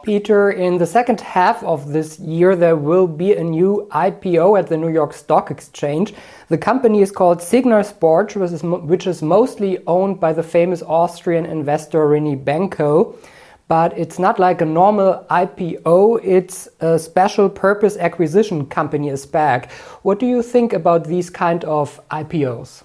Peter, 0.03 0.51
in 0.51 0.77
the 0.77 0.85
second 0.85 1.19
half 1.19 1.63
of 1.63 1.91
this 1.91 2.19
year, 2.19 2.55
there 2.55 2.75
will 2.75 3.07
be 3.07 3.33
a 3.33 3.43
new 3.43 3.87
IPO 3.91 4.57
at 4.57 4.67
the 4.67 4.77
New 4.77 4.89
York 4.89 5.11
Stock 5.11 5.49
Exchange. 5.49 6.13
The 6.49 6.57
company 6.57 7.01
is 7.01 7.11
called 7.11 7.41
Signa 7.41 7.83
Sport, 7.83 8.35
which 8.35 8.51
is, 8.51 8.63
which 8.63 9.07
is 9.07 9.21
mostly 9.21 9.79
owned 9.87 10.19
by 10.19 10.33
the 10.33 10.43
famous 10.43 10.83
Austrian 10.83 11.45
investor 11.45 12.07
René 12.07 12.41
Benko. 12.41 13.15
But 13.67 13.97
it's 13.97 14.17
not 14.17 14.39
like 14.39 14.61
a 14.61 14.65
normal 14.65 15.25
IPO, 15.29 16.21
it's 16.23 16.69
a 16.79 16.97
special 16.97 17.49
purpose 17.49 17.97
acquisition 17.97 18.65
company, 18.65 19.09
a 19.09 19.13
SPAC. 19.13 19.69
What 20.03 20.19
do 20.19 20.25
you 20.25 20.41
think 20.41 20.71
about 20.71 21.03
these 21.03 21.29
kind 21.29 21.65
of 21.65 21.99
IPOs? 22.09 22.83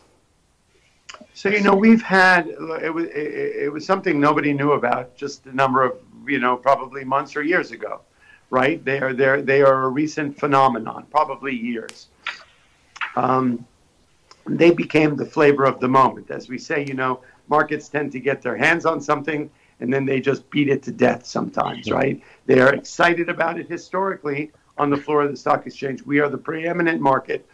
So 1.34 1.48
you 1.48 1.60
know 1.60 1.74
we've 1.74 2.02
had 2.02 2.48
it 2.48 2.92
was 2.94 3.06
it, 3.14 3.72
was 3.72 3.86
something 3.86 4.20
nobody 4.20 4.52
knew 4.52 4.72
about 4.72 5.16
just 5.16 5.46
a 5.46 5.54
number 5.54 5.82
of 5.82 5.96
you 6.26 6.38
know, 6.38 6.56
probably 6.56 7.04
months 7.04 7.36
or 7.36 7.42
years 7.42 7.70
ago, 7.70 8.00
right? 8.50 8.84
They 8.84 9.00
are 9.00 9.12
they 9.12 9.42
they 9.42 9.62
are 9.62 9.84
a 9.84 9.88
recent 9.88 10.38
phenomenon, 10.38 11.06
probably 11.10 11.54
years. 11.54 12.08
Um, 13.16 13.66
they 14.46 14.70
became 14.70 15.16
the 15.16 15.26
flavor 15.26 15.64
of 15.64 15.78
the 15.80 15.88
moment, 15.88 16.30
as 16.30 16.48
we 16.48 16.58
say. 16.58 16.84
You 16.84 16.94
know, 16.94 17.20
markets 17.48 17.88
tend 17.88 18.12
to 18.12 18.20
get 18.20 18.42
their 18.42 18.56
hands 18.56 18.86
on 18.86 19.00
something 19.00 19.50
and 19.82 19.92
then 19.92 20.06
they 20.06 20.20
just 20.20 20.48
beat 20.48 20.68
it 20.68 20.80
to 20.84 20.92
death 20.92 21.26
sometimes, 21.26 21.90
right? 21.90 22.22
They 22.46 22.60
are 22.60 22.72
excited 22.72 23.28
about 23.28 23.58
it 23.58 23.68
historically 23.68 24.52
on 24.78 24.90
the 24.90 24.96
floor 24.96 25.22
of 25.22 25.32
the 25.32 25.36
stock 25.36 25.66
exchange. 25.66 26.06
We 26.06 26.20
are 26.20 26.28
the 26.28 26.38
preeminent 26.38 27.00
market 27.00 27.44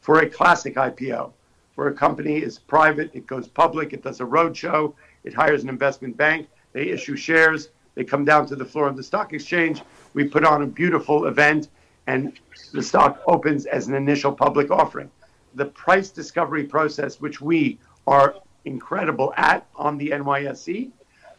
for 0.00 0.18
a 0.18 0.28
classic 0.28 0.74
IPO, 0.74 1.30
where 1.76 1.86
a 1.86 1.94
company 1.94 2.38
is 2.38 2.58
private, 2.58 3.12
it 3.14 3.28
goes 3.28 3.46
public, 3.46 3.92
it 3.92 4.02
does 4.02 4.20
a 4.20 4.24
roadshow, 4.24 4.94
it 5.22 5.32
hires 5.32 5.62
an 5.62 5.68
investment 5.68 6.16
bank, 6.16 6.48
they 6.72 6.88
issue 6.88 7.14
shares, 7.14 7.68
they 7.94 8.02
come 8.02 8.24
down 8.24 8.46
to 8.46 8.56
the 8.56 8.64
floor 8.64 8.88
of 8.88 8.96
the 8.96 9.02
stock 9.04 9.32
exchange. 9.32 9.80
We 10.12 10.24
put 10.24 10.44
on 10.44 10.62
a 10.62 10.66
beautiful 10.66 11.26
event, 11.26 11.68
and 12.08 12.32
the 12.72 12.82
stock 12.82 13.22
opens 13.28 13.64
as 13.64 13.86
an 13.86 13.94
initial 13.94 14.32
public 14.32 14.72
offering. 14.72 15.10
The 15.54 15.66
price 15.66 16.10
discovery 16.10 16.64
process, 16.64 17.20
which 17.20 17.40
we 17.40 17.78
are 18.08 18.34
incredible 18.64 19.32
at 19.36 19.66
on 19.76 19.96
the 19.98 20.10
NYSE, 20.10 20.90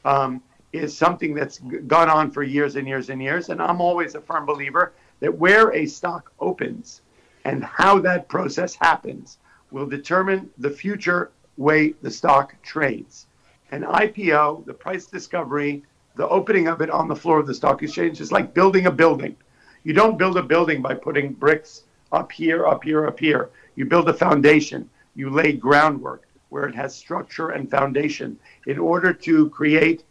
um, 0.05 0.41
is 0.73 0.95
something 0.95 1.33
that's 1.33 1.59
gone 1.87 2.09
on 2.09 2.31
for 2.31 2.43
years 2.43 2.75
and 2.75 2.87
years 2.87 3.09
and 3.09 3.21
years. 3.21 3.49
And 3.49 3.61
I'm 3.61 3.81
always 3.81 4.15
a 4.15 4.21
firm 4.21 4.45
believer 4.45 4.93
that 5.19 5.37
where 5.37 5.73
a 5.73 5.85
stock 5.85 6.31
opens 6.39 7.01
and 7.45 7.63
how 7.63 7.99
that 7.99 8.27
process 8.27 8.75
happens 8.75 9.37
will 9.71 9.85
determine 9.85 10.49
the 10.57 10.69
future 10.69 11.31
way 11.57 11.93
the 12.01 12.11
stock 12.11 12.55
trades. 12.61 13.27
An 13.71 13.83
IPO, 13.83 14.65
the 14.65 14.73
price 14.73 15.05
discovery, 15.05 15.83
the 16.15 16.27
opening 16.29 16.67
of 16.67 16.81
it 16.81 16.89
on 16.89 17.07
the 17.07 17.15
floor 17.15 17.39
of 17.39 17.47
the 17.47 17.53
stock 17.53 17.83
exchange 17.83 18.21
is 18.21 18.31
like 18.31 18.53
building 18.53 18.85
a 18.85 18.91
building. 18.91 19.35
You 19.83 19.93
don't 19.93 20.17
build 20.17 20.37
a 20.37 20.43
building 20.43 20.81
by 20.81 20.93
putting 20.93 21.33
bricks 21.33 21.83
up 22.11 22.31
here, 22.31 22.65
up 22.65 22.83
here, 22.83 23.07
up 23.07 23.19
here. 23.19 23.49
You 23.75 23.85
build 23.85 24.09
a 24.09 24.13
foundation. 24.13 24.89
You 25.15 25.29
lay 25.29 25.53
groundwork 25.53 26.26
where 26.49 26.65
it 26.65 26.75
has 26.75 26.95
structure 26.95 27.49
and 27.49 27.69
foundation 27.69 28.37
in 28.65 28.79
order 28.79 29.13
to 29.13 29.49
create 29.49 30.03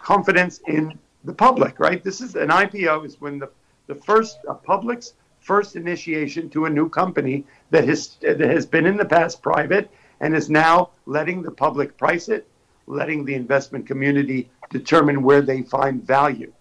confidence 0.00 0.60
in 0.66 0.98
the 1.24 1.32
public, 1.32 1.78
right? 1.78 2.02
This 2.02 2.20
is 2.20 2.34
an 2.34 2.48
IPO 2.48 3.04
is 3.04 3.20
when 3.20 3.38
the, 3.38 3.50
the 3.86 3.94
first 3.94 4.38
public's 4.64 5.14
first 5.40 5.76
initiation 5.76 6.50
to 6.50 6.66
a 6.66 6.70
new 6.70 6.88
company 6.88 7.44
that 7.70 7.86
has 7.88 8.16
that 8.20 8.40
has 8.40 8.66
been 8.66 8.86
in 8.86 8.96
the 8.96 9.04
past 9.04 9.40
private 9.42 9.90
and 10.20 10.34
is 10.34 10.50
now 10.50 10.90
letting 11.06 11.42
the 11.42 11.50
public 11.50 11.96
price 11.96 12.28
it, 12.28 12.46
letting 12.86 13.24
the 13.24 13.34
investment 13.34 13.86
community 13.86 14.50
determine 14.70 15.22
where 15.22 15.42
they 15.42 15.62
find 15.62 16.02
value. 16.06 16.52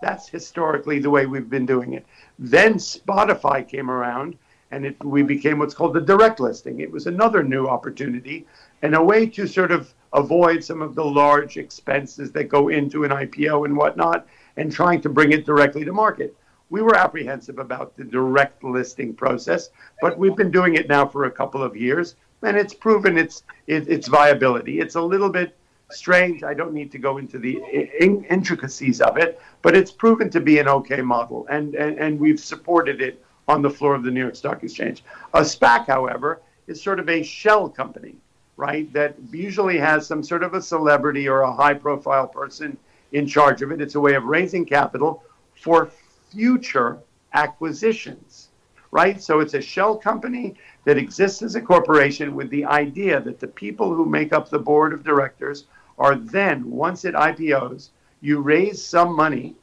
That's 0.00 0.28
historically 0.28 1.00
the 1.00 1.10
way 1.10 1.26
we've 1.26 1.50
been 1.50 1.66
doing 1.66 1.92
it. 1.94 2.06
Then 2.38 2.74
Spotify 2.74 3.68
came 3.68 3.90
around 3.90 4.38
and 4.70 4.86
it, 4.86 5.04
we 5.04 5.22
became 5.22 5.58
what's 5.58 5.74
called 5.74 5.94
the 5.94 6.00
direct 6.00 6.40
listing. 6.40 6.80
It 6.80 6.90
was 6.90 7.06
another 7.06 7.42
new 7.42 7.66
opportunity 7.66 8.46
and 8.82 8.94
a 8.94 9.02
way 9.02 9.26
to 9.26 9.46
sort 9.46 9.72
of 9.72 9.92
avoid 10.12 10.62
some 10.62 10.82
of 10.82 10.94
the 10.94 11.04
large 11.04 11.56
expenses 11.56 12.32
that 12.32 12.44
go 12.44 12.68
into 12.68 13.04
an 13.04 13.10
IPO 13.10 13.64
and 13.64 13.76
whatnot 13.76 14.26
and 14.56 14.70
trying 14.70 15.00
to 15.02 15.08
bring 15.08 15.32
it 15.32 15.46
directly 15.46 15.84
to 15.84 15.92
market. 15.92 16.36
We 16.70 16.82
were 16.82 16.96
apprehensive 16.96 17.58
about 17.58 17.96
the 17.96 18.04
direct 18.04 18.62
listing 18.62 19.14
process, 19.14 19.70
but 20.02 20.18
we've 20.18 20.36
been 20.36 20.50
doing 20.50 20.74
it 20.74 20.88
now 20.88 21.06
for 21.06 21.24
a 21.24 21.30
couple 21.30 21.62
of 21.62 21.76
years 21.76 22.16
and 22.42 22.56
it's 22.56 22.74
proven 22.74 23.18
its, 23.18 23.42
its 23.66 24.06
viability. 24.06 24.80
It's 24.80 24.94
a 24.94 25.00
little 25.00 25.30
bit 25.30 25.56
strange. 25.90 26.44
I 26.44 26.54
don't 26.54 26.72
need 26.72 26.92
to 26.92 26.98
go 26.98 27.18
into 27.18 27.38
the 27.38 27.60
in- 28.00 28.24
intricacies 28.24 29.00
of 29.00 29.16
it, 29.16 29.40
but 29.62 29.74
it's 29.74 29.90
proven 29.90 30.30
to 30.30 30.40
be 30.40 30.58
an 30.58 30.68
okay 30.68 31.00
model, 31.00 31.46
and, 31.50 31.74
and, 31.74 31.98
and 31.98 32.20
we've 32.20 32.38
supported 32.38 33.00
it 33.00 33.24
on 33.48 33.62
the 33.62 33.70
floor 33.70 33.94
of 33.94 34.04
the 34.04 34.10
New 34.10 34.20
York 34.20 34.36
Stock 34.36 34.62
Exchange. 34.62 35.02
A 35.34 35.40
SPAC, 35.40 35.86
however, 35.86 36.42
is 36.66 36.80
sort 36.80 37.00
of 37.00 37.08
a 37.08 37.22
shell 37.22 37.68
company, 37.68 38.14
right, 38.58 38.92
that 38.92 39.16
usually 39.32 39.78
has 39.78 40.06
some 40.06 40.22
sort 40.22 40.42
of 40.42 40.52
a 40.54 40.62
celebrity 40.62 41.26
or 41.26 41.40
a 41.40 41.52
high 41.52 41.74
profile 41.74 42.28
person 42.28 42.76
in 43.12 43.26
charge 43.26 43.62
of 43.62 43.72
it. 43.72 43.80
It's 43.80 43.94
a 43.94 44.00
way 44.00 44.14
of 44.14 44.24
raising 44.24 44.66
capital 44.66 45.24
for 45.54 45.90
future 46.30 46.98
acquisitions, 47.32 48.48
right? 48.90 49.20
So 49.22 49.40
it's 49.40 49.54
a 49.54 49.62
shell 49.62 49.96
company 49.96 50.54
that 50.84 50.98
exists 50.98 51.42
as 51.42 51.54
a 51.54 51.60
corporation 51.60 52.34
with 52.34 52.50
the 52.50 52.66
idea 52.66 53.18
that 53.20 53.40
the 53.40 53.48
people 53.48 53.94
who 53.94 54.04
make 54.04 54.34
up 54.34 54.50
the 54.50 54.58
board 54.58 54.92
of 54.92 55.04
directors 55.04 55.64
are 55.98 56.16
then, 56.16 56.70
once 56.70 57.04
it 57.04 57.14
IPOs, 57.14 57.90
You 58.20 58.40
raise 58.40 58.84
some 58.84 59.14
money, 59.14 59.54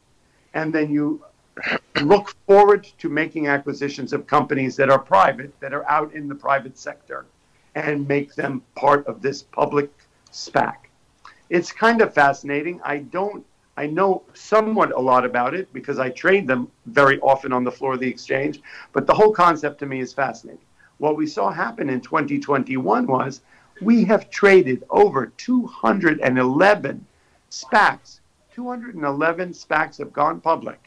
and 0.54 0.74
then 0.74 0.90
you 0.90 1.24
look 2.02 2.36
forward 2.48 2.86
to 2.98 3.10
making 3.10 3.48
acquisitions 3.48 4.14
of 4.14 4.28
companies 4.28 4.76
that 4.76 4.90
are 4.90 5.00
private, 5.00 5.58
that 5.62 5.74
are 5.74 5.88
out 5.90 6.14
in 6.14 6.28
the 6.28 6.36
private 6.36 6.78
sector, 6.78 7.26
and 7.76 8.08
make 8.08 8.36
them 8.36 8.62
part 8.76 9.06
of 9.08 9.22
this 9.22 9.44
public 9.44 9.90
SPAC. 10.32 10.76
It's 11.50 11.72
kind 11.72 12.02
of 12.02 12.14
fascinating. 12.14 12.82
I 12.84 13.00
don't, 13.00 13.46
I 13.78 13.88
know 13.88 14.24
somewhat 14.34 14.92
a 14.92 15.00
lot 15.00 15.26
about 15.26 15.54
it 15.54 15.72
because 15.74 16.00
I 16.00 16.10
trade 16.10 16.48
them 16.48 16.70
very 16.88 17.20
often 17.20 17.54
on 17.54 17.64
the 17.64 17.72
floor 17.72 17.94
of 17.94 18.00
the 18.00 18.10
exchange, 18.10 18.62
but 18.94 19.08
the 19.08 19.14
whole 19.14 19.32
concept 19.32 19.80
to 19.80 19.86
me 19.86 20.00
is 20.00 20.14
fascinating. 20.14 20.62
What 20.98 21.18
we 21.18 21.28
saw 21.28 21.52
happen 21.52 21.90
in 21.90 22.02
2021 22.02 23.08
was 23.08 23.42
we 23.82 24.06
have 24.06 24.30
traded 24.30 24.84
over 24.90 25.28
211 25.38 27.06
SPACs. 27.50 28.20
211 28.54 29.50
SPACs 29.52 29.98
have 29.98 30.14
gone 30.14 30.40
public 30.40 30.85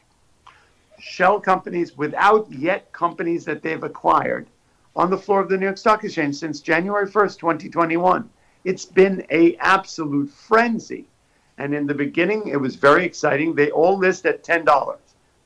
shell 0.99 1.39
companies 1.39 1.97
without 1.97 2.51
yet 2.51 2.91
companies 2.91 3.45
that 3.45 3.61
they've 3.61 3.83
acquired 3.83 4.47
on 4.95 5.09
the 5.09 5.17
floor 5.17 5.39
of 5.41 5.49
the 5.49 5.57
New 5.57 5.65
York 5.65 5.77
Stock 5.77 6.03
Exchange 6.03 6.35
since 6.35 6.59
January 6.59 7.07
1st, 7.07 7.39
2021. 7.39 8.29
It's 8.65 8.85
been 8.85 9.25
a 9.31 9.55
absolute 9.57 10.29
frenzy. 10.29 11.07
And 11.57 11.73
in 11.73 11.87
the 11.87 11.93
beginning, 11.93 12.47
it 12.47 12.59
was 12.59 12.75
very 12.75 13.05
exciting. 13.05 13.53
They 13.53 13.71
all 13.71 13.97
list 13.97 14.25
at 14.25 14.43
$10. 14.43 14.97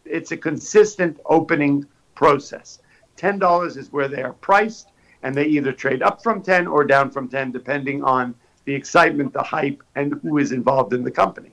It's 0.05 0.31
a 0.31 0.37
consistent 0.37 1.19
opening 1.25 1.85
process. 2.15 2.79
$10 3.17 3.77
is 3.77 3.91
where 3.91 4.07
they 4.07 4.21
are 4.21 4.33
priced, 4.33 4.89
and 5.23 5.35
they 5.35 5.45
either 5.45 5.71
trade 5.71 6.01
up 6.01 6.21
from 6.21 6.41
10 6.41 6.67
or 6.67 6.83
down 6.83 7.09
from 7.09 7.27
10, 7.27 7.51
depending 7.51 8.03
on 8.03 8.35
the 8.65 8.73
excitement, 8.73 9.33
the 9.33 9.43
hype, 9.43 9.83
and 9.95 10.19
who 10.21 10.37
is 10.37 10.51
involved 10.51 10.93
in 10.93 11.03
the 11.03 11.11
company. 11.11 11.51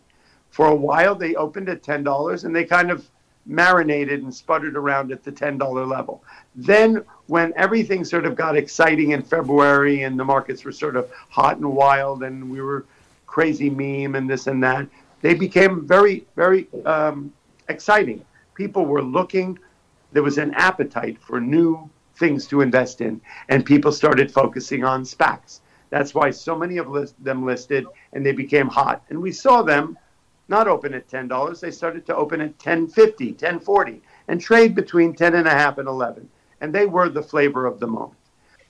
For 0.50 0.66
a 0.66 0.74
while, 0.74 1.14
they 1.14 1.34
opened 1.34 1.68
at 1.68 1.82
$10 1.82 2.44
and 2.44 2.54
they 2.54 2.64
kind 2.64 2.90
of 2.90 3.08
marinated 3.46 4.22
and 4.22 4.34
sputtered 4.34 4.76
around 4.76 5.12
at 5.12 5.24
the 5.24 5.32
$10 5.32 5.88
level. 5.88 6.22
Then, 6.54 7.04
when 7.26 7.52
everything 7.56 8.04
sort 8.04 8.26
of 8.26 8.36
got 8.36 8.56
exciting 8.56 9.12
in 9.12 9.22
February 9.22 10.02
and 10.02 10.18
the 10.18 10.24
markets 10.24 10.64
were 10.64 10.72
sort 10.72 10.96
of 10.96 11.10
hot 11.28 11.56
and 11.56 11.72
wild 11.74 12.22
and 12.22 12.50
we 12.50 12.60
were 12.60 12.84
crazy 13.26 13.70
meme 13.70 14.14
and 14.14 14.28
this 14.28 14.46
and 14.46 14.62
that, 14.62 14.86
they 15.22 15.34
became 15.34 15.86
very, 15.86 16.26
very 16.36 16.68
um, 16.84 17.32
exciting. 17.68 18.24
People 18.54 18.84
were 18.84 19.02
looking, 19.02 19.58
there 20.12 20.22
was 20.22 20.38
an 20.38 20.52
appetite 20.54 21.18
for 21.20 21.40
new 21.40 21.88
things 22.16 22.46
to 22.48 22.60
invest 22.60 23.00
in, 23.00 23.20
and 23.48 23.64
people 23.64 23.92
started 23.92 24.30
focusing 24.30 24.84
on 24.84 25.04
SPACs. 25.04 25.60
That's 25.88 26.14
why 26.14 26.30
so 26.30 26.56
many 26.56 26.76
of 26.78 27.14
them 27.18 27.44
listed 27.44 27.86
and 28.12 28.24
they 28.24 28.32
became 28.32 28.68
hot. 28.68 29.02
And 29.08 29.20
we 29.20 29.32
saw 29.32 29.62
them 29.62 29.98
not 30.50 30.68
open 30.68 30.92
at 30.92 31.08
$10. 31.08 31.60
They 31.60 31.70
started 31.70 32.04
to 32.06 32.16
open 32.16 32.40
at 32.40 32.58
10.50, 32.58 33.36
10.40, 33.38 34.00
and 34.28 34.40
trade 34.40 34.74
between 34.74 35.14
10 35.14 35.34
and 35.36 35.46
a 35.46 35.50
half 35.50 35.78
and 35.78 35.88
11. 35.88 36.28
And 36.60 36.74
they 36.74 36.86
were 36.86 37.08
the 37.08 37.22
flavor 37.22 37.64
of 37.64 37.80
the 37.80 37.86
moment. 37.86 38.18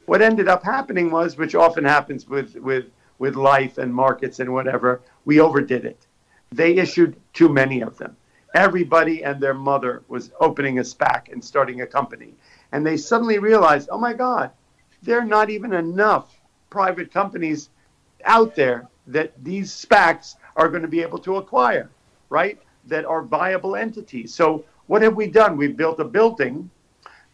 What 0.07 0.23
ended 0.23 0.49
up 0.49 0.63
happening 0.63 1.11
was, 1.11 1.37
which 1.37 1.55
often 1.55 1.85
happens 1.85 2.29
with, 2.29 2.55
with, 2.57 2.87
with 3.19 3.35
life 3.35 3.79
and 3.79 3.93
markets 3.93 4.39
and 4.39 4.53
whatever, 4.53 5.01
we 5.25 5.41
overdid 5.41 5.85
it. 5.85 6.07
They 6.53 6.77
issued 6.77 7.17
too 7.33 7.49
many 7.49 7.81
of 7.81 7.97
them. 7.97 8.17
Everybody 8.55 9.25
and 9.25 9.41
their 9.41 9.55
mother 9.55 10.03
was 10.09 10.33
opening 10.41 10.79
a 10.79 10.83
SPAC 10.83 11.33
and 11.33 11.45
starting 11.45 11.81
a 11.81 11.87
company. 11.87 12.35
And 12.73 12.85
they 12.85 12.97
suddenly 12.97 13.39
realized, 13.39 13.89
oh 13.91 13.99
my 13.99 14.13
God, 14.13 14.51
there 15.03 15.19
are 15.19 15.25
not 15.25 15.49
even 15.49 15.73
enough 15.73 16.41
private 16.69 17.13
companies 17.13 17.71
out 18.25 18.55
there 18.55 18.89
that 19.07 19.33
these 19.42 19.73
SPACs 19.73 20.37
are 20.57 20.69
going 20.69 20.83
to 20.83 20.88
be 20.88 21.02
able 21.02 21.19
to 21.21 21.37
acquire, 21.37 21.90
right? 22.28 22.61
That 22.87 23.04
are 23.04 23.23
viable 23.23 23.76
entities. 23.76 24.35
So 24.35 24.64
what 24.87 25.02
have 25.02 25.16
we 25.16 25.26
done? 25.26 25.57
We've 25.57 25.77
built 25.77 26.01
a 26.01 26.05
building 26.05 26.70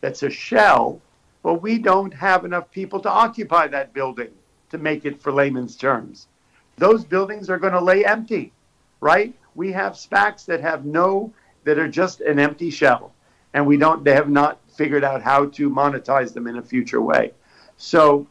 that's 0.00 0.22
a 0.22 0.30
shell, 0.30 1.00
but 1.42 1.62
we 1.62 1.78
don't 1.78 2.12
have 2.12 2.44
enough 2.44 2.70
people 2.70 3.00
to 3.00 3.10
occupy 3.10 3.66
that 3.68 3.92
building 3.92 4.30
to 4.70 4.78
make 4.78 5.04
it 5.04 5.22
for 5.22 5.32
layman's 5.32 5.76
terms. 5.76 6.28
Those 6.76 7.04
buildings 7.04 7.48
are 7.48 7.58
going 7.58 7.72
to 7.72 7.80
lay 7.80 8.04
empty, 8.04 8.52
right? 9.00 9.34
We 9.54 9.72
have 9.72 9.94
SPACs 9.94 10.44
that 10.46 10.60
have 10.60 10.84
no, 10.84 11.32
that 11.64 11.78
are 11.78 11.88
just 11.88 12.20
an 12.20 12.38
empty 12.38 12.70
shell, 12.70 13.12
and 13.54 13.66
we 13.66 13.76
don't, 13.76 14.04
they 14.04 14.12
have 14.12 14.28
not 14.28 14.60
figured 14.68 15.04
out 15.04 15.22
how 15.22 15.46
to 15.46 15.70
monetize 15.70 16.34
them 16.34 16.46
in 16.46 16.58
a 16.58 16.62
future 16.62 17.00
way. 17.00 17.32
So 17.78 18.26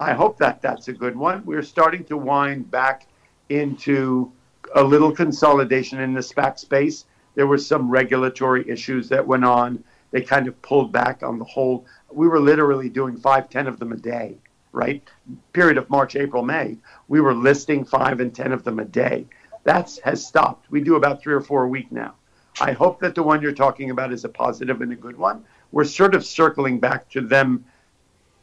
I 0.00 0.14
hope 0.14 0.38
that 0.38 0.62
that's 0.62 0.88
a 0.88 0.94
good 0.94 1.14
one. 1.14 1.44
We're 1.44 1.62
starting 1.62 2.04
to 2.04 2.16
wind 2.16 2.70
back 2.70 3.06
into 3.50 4.32
a 4.74 4.82
little 4.82 5.12
consolidation 5.12 6.00
in 6.00 6.14
the 6.14 6.20
SPAC 6.20 6.58
space. 6.58 7.04
There 7.34 7.46
were 7.46 7.58
some 7.58 7.90
regulatory 7.90 8.66
issues 8.66 9.10
that 9.10 9.26
went 9.26 9.44
on. 9.44 9.84
They 10.10 10.22
kind 10.22 10.48
of 10.48 10.60
pulled 10.62 10.90
back 10.90 11.22
on 11.22 11.38
the 11.38 11.44
whole. 11.44 11.84
We 12.10 12.28
were 12.28 12.40
literally 12.40 12.88
doing 12.88 13.18
five, 13.18 13.50
ten 13.50 13.66
of 13.66 13.78
them 13.78 13.92
a 13.92 13.96
day, 13.96 14.38
right? 14.72 15.06
Period 15.52 15.76
of 15.76 15.90
March, 15.90 16.16
April, 16.16 16.42
May. 16.42 16.78
We 17.08 17.20
were 17.20 17.34
listing 17.34 17.84
five 17.84 18.20
and 18.20 18.34
ten 18.34 18.52
of 18.52 18.64
them 18.64 18.78
a 18.78 18.86
day. 18.86 19.26
That 19.64 19.98
has 20.04 20.26
stopped. 20.26 20.70
We 20.70 20.80
do 20.80 20.96
about 20.96 21.20
three 21.20 21.34
or 21.34 21.42
four 21.42 21.64
a 21.64 21.68
week 21.68 21.92
now. 21.92 22.14
I 22.58 22.72
hope 22.72 23.00
that 23.00 23.14
the 23.14 23.22
one 23.22 23.42
you're 23.42 23.52
talking 23.52 23.90
about 23.90 24.14
is 24.14 24.24
a 24.24 24.30
positive 24.30 24.80
and 24.80 24.92
a 24.92 24.96
good 24.96 25.18
one. 25.18 25.44
We're 25.72 25.84
sort 25.84 26.14
of 26.14 26.24
circling 26.24 26.80
back 26.80 27.08
to 27.10 27.20
them 27.20 27.66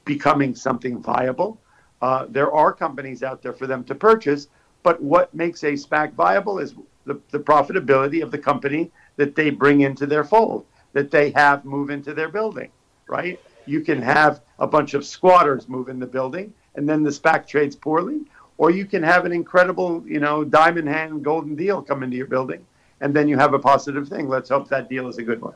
becoming 0.07 0.55
something 0.55 1.01
viable. 1.01 1.59
Uh, 2.01 2.25
there 2.29 2.51
are 2.51 2.73
companies 2.73 3.21
out 3.21 3.43
there 3.43 3.53
for 3.53 3.67
them 3.67 3.83
to 3.83 3.93
purchase, 3.93 4.47
but 4.83 5.01
what 5.01 5.33
makes 5.33 5.63
a 5.63 5.73
SPAC 5.73 6.13
viable 6.13 6.59
is 6.59 6.73
the, 7.05 7.19
the 7.31 7.39
profitability 7.39 8.23
of 8.23 8.31
the 8.31 8.37
company 8.37 8.91
that 9.17 9.35
they 9.35 9.49
bring 9.49 9.81
into 9.81 10.05
their 10.05 10.23
fold, 10.23 10.65
that 10.93 11.11
they 11.11 11.31
have 11.31 11.65
move 11.65 11.89
into 11.89 12.13
their 12.13 12.29
building, 12.29 12.71
right? 13.07 13.39
You 13.65 13.81
can 13.81 14.01
have 14.01 14.41
a 14.59 14.67
bunch 14.67 14.93
of 14.93 15.05
squatters 15.05 15.67
move 15.67 15.89
in 15.89 15.99
the 15.99 16.07
building 16.07 16.53
and 16.75 16.87
then 16.87 17.03
the 17.03 17.09
SPAC 17.09 17.47
trades 17.47 17.75
poorly, 17.75 18.21
or 18.57 18.71
you 18.71 18.85
can 18.85 19.03
have 19.03 19.25
an 19.25 19.31
incredible, 19.31 20.03
you 20.07 20.19
know, 20.19 20.43
diamond 20.43 20.87
hand 20.87 21.23
golden 21.23 21.55
deal 21.55 21.81
come 21.81 22.03
into 22.03 22.17
your 22.17 22.27
building 22.27 22.65
and 23.01 23.13
then 23.13 23.27
you 23.27 23.37
have 23.37 23.53
a 23.53 23.59
positive 23.59 24.07
thing. 24.07 24.27
Let's 24.27 24.49
hope 24.49 24.69
that 24.69 24.89
deal 24.89 25.07
is 25.07 25.17
a 25.17 25.23
good 25.23 25.41
one. 25.41 25.53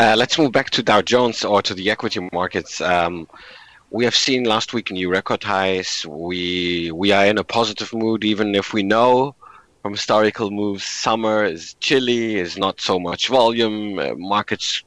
Uh, 0.00 0.14
let's 0.16 0.38
move 0.38 0.52
back 0.52 0.70
to 0.70 0.80
Dow 0.80 1.02
Jones 1.02 1.44
or 1.44 1.60
to 1.62 1.74
the 1.74 1.90
equity 1.90 2.20
markets. 2.32 2.80
Um, 2.80 3.26
we 3.90 4.04
have 4.04 4.14
seen 4.14 4.44
last 4.44 4.72
week 4.72 4.92
new 4.92 5.10
record 5.10 5.42
highs. 5.42 6.06
We 6.06 6.92
we 6.92 7.10
are 7.10 7.26
in 7.26 7.38
a 7.38 7.42
positive 7.42 7.92
mood, 7.92 8.22
even 8.22 8.54
if 8.54 8.72
we 8.72 8.84
know 8.84 9.34
from 9.82 9.94
historical 9.94 10.52
moves 10.52 10.84
summer 10.84 11.44
is 11.44 11.74
chilly, 11.80 12.36
is 12.36 12.56
not 12.56 12.80
so 12.80 13.00
much 13.00 13.26
volume. 13.26 13.98
Uh, 13.98 14.14
markets 14.14 14.84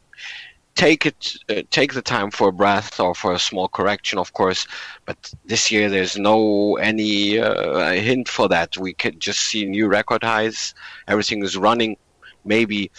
take 0.76 1.06
it 1.06 1.36
uh, 1.50 1.64
take 1.72 1.94
the 1.94 2.02
time 2.02 2.32
for 2.32 2.48
a 2.48 2.54
breath 2.54 2.98
or 3.02 3.14
for 3.14 3.34
a 3.34 3.40
small 3.40 3.68
correction, 3.68 4.18
of 4.18 4.32
course. 4.32 4.66
But 5.06 5.18
this 5.44 5.72
year 5.72 5.90
there's 5.90 6.18
no 6.18 6.78
any 6.78 7.38
uh, 7.38 7.92
hint 7.92 8.30
for 8.30 8.48
that. 8.48 8.78
We 8.78 8.94
can 8.94 9.20
just 9.20 9.40
see 9.42 9.66
new 9.66 9.88
record 9.88 10.24
highs. 10.24 10.74
Everything 11.06 11.44
is 11.44 11.58
running, 11.58 11.98
maybe. 12.46 12.92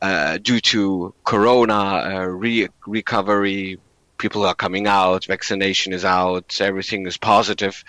Uh, 0.00 0.38
due 0.38 0.60
to 0.60 1.12
corona 1.24 1.74
uh, 1.74 2.24
re- 2.24 2.68
recovery 2.86 3.78
people 4.18 4.44
are 4.44 4.54
coming 4.54 4.86
out, 4.86 5.24
vaccination 5.24 5.92
is 5.92 6.04
out, 6.04 6.60
everything 6.60 7.06
is 7.06 7.16
positive. 7.16 7.82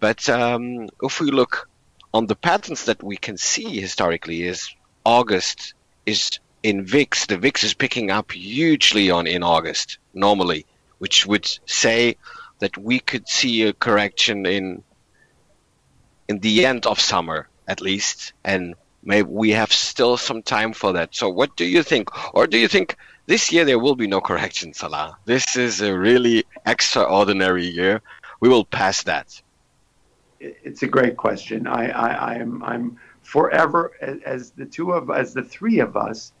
But 0.00 0.28
um, 0.28 0.88
if 1.02 1.20
we 1.20 1.30
look 1.30 1.68
on 2.12 2.26
the 2.26 2.34
patterns 2.34 2.86
that 2.86 3.02
we 3.02 3.16
can 3.16 3.36
see 3.36 3.80
historically, 3.80 4.42
is 4.42 4.74
August 5.04 5.74
is 6.04 6.40
in 6.62 6.84
VIX, 6.84 7.26
the 7.26 7.38
VIX 7.38 7.64
is 7.64 7.74
picking 7.74 8.10
up 8.10 8.32
hugely 8.32 9.10
on 9.10 9.26
in 9.26 9.42
August 9.42 9.98
normally, 10.14 10.66
which 10.98 11.26
would 11.26 11.48
say 11.66 12.16
that 12.58 12.76
we 12.76 12.98
could 12.98 13.28
see 13.28 13.62
a 13.62 13.72
correction 13.72 14.46
in 14.46 14.82
in 16.28 16.40
the 16.40 16.66
end 16.66 16.86
of 16.86 16.98
summer 16.98 17.48
at 17.68 17.80
least, 17.80 18.32
and 18.44 18.74
maybe 19.06 19.28
we 19.28 19.50
have 19.52 19.72
still 19.72 20.16
some 20.16 20.42
time 20.42 20.72
for 20.72 20.92
that. 20.92 21.14
So, 21.14 21.30
what 21.30 21.56
do 21.56 21.64
you 21.64 21.82
think, 21.82 22.10
or 22.34 22.46
do 22.46 22.58
you 22.58 22.68
think? 22.68 22.96
this 23.26 23.50
year 23.52 23.64
there 23.64 23.78
will 23.78 23.96
be 23.96 24.06
no 24.06 24.20
correction, 24.20 24.72
Salah. 24.72 25.18
This 25.24 25.56
is 25.56 25.80
a 25.80 25.96
really 25.96 26.44
extraordinary 26.64 27.66
year. 27.66 28.00
We 28.40 28.48
will 28.48 28.64
pass 28.64 29.02
that. 29.02 29.40
It's 30.40 30.82
a 30.82 30.86
great 30.86 31.16
question. 31.16 31.66
I, 31.66 31.88
I, 31.88 32.08
I 32.08 32.34
am 32.36 32.62
I'm 32.62 32.98
forever 33.22 33.92
as 34.24 34.52
the 34.52 34.66
two 34.66 34.92
of 34.92 35.10
as 35.10 35.34
the 35.34 35.42
three 35.42 35.80
of 35.80 35.96
us 35.96 36.32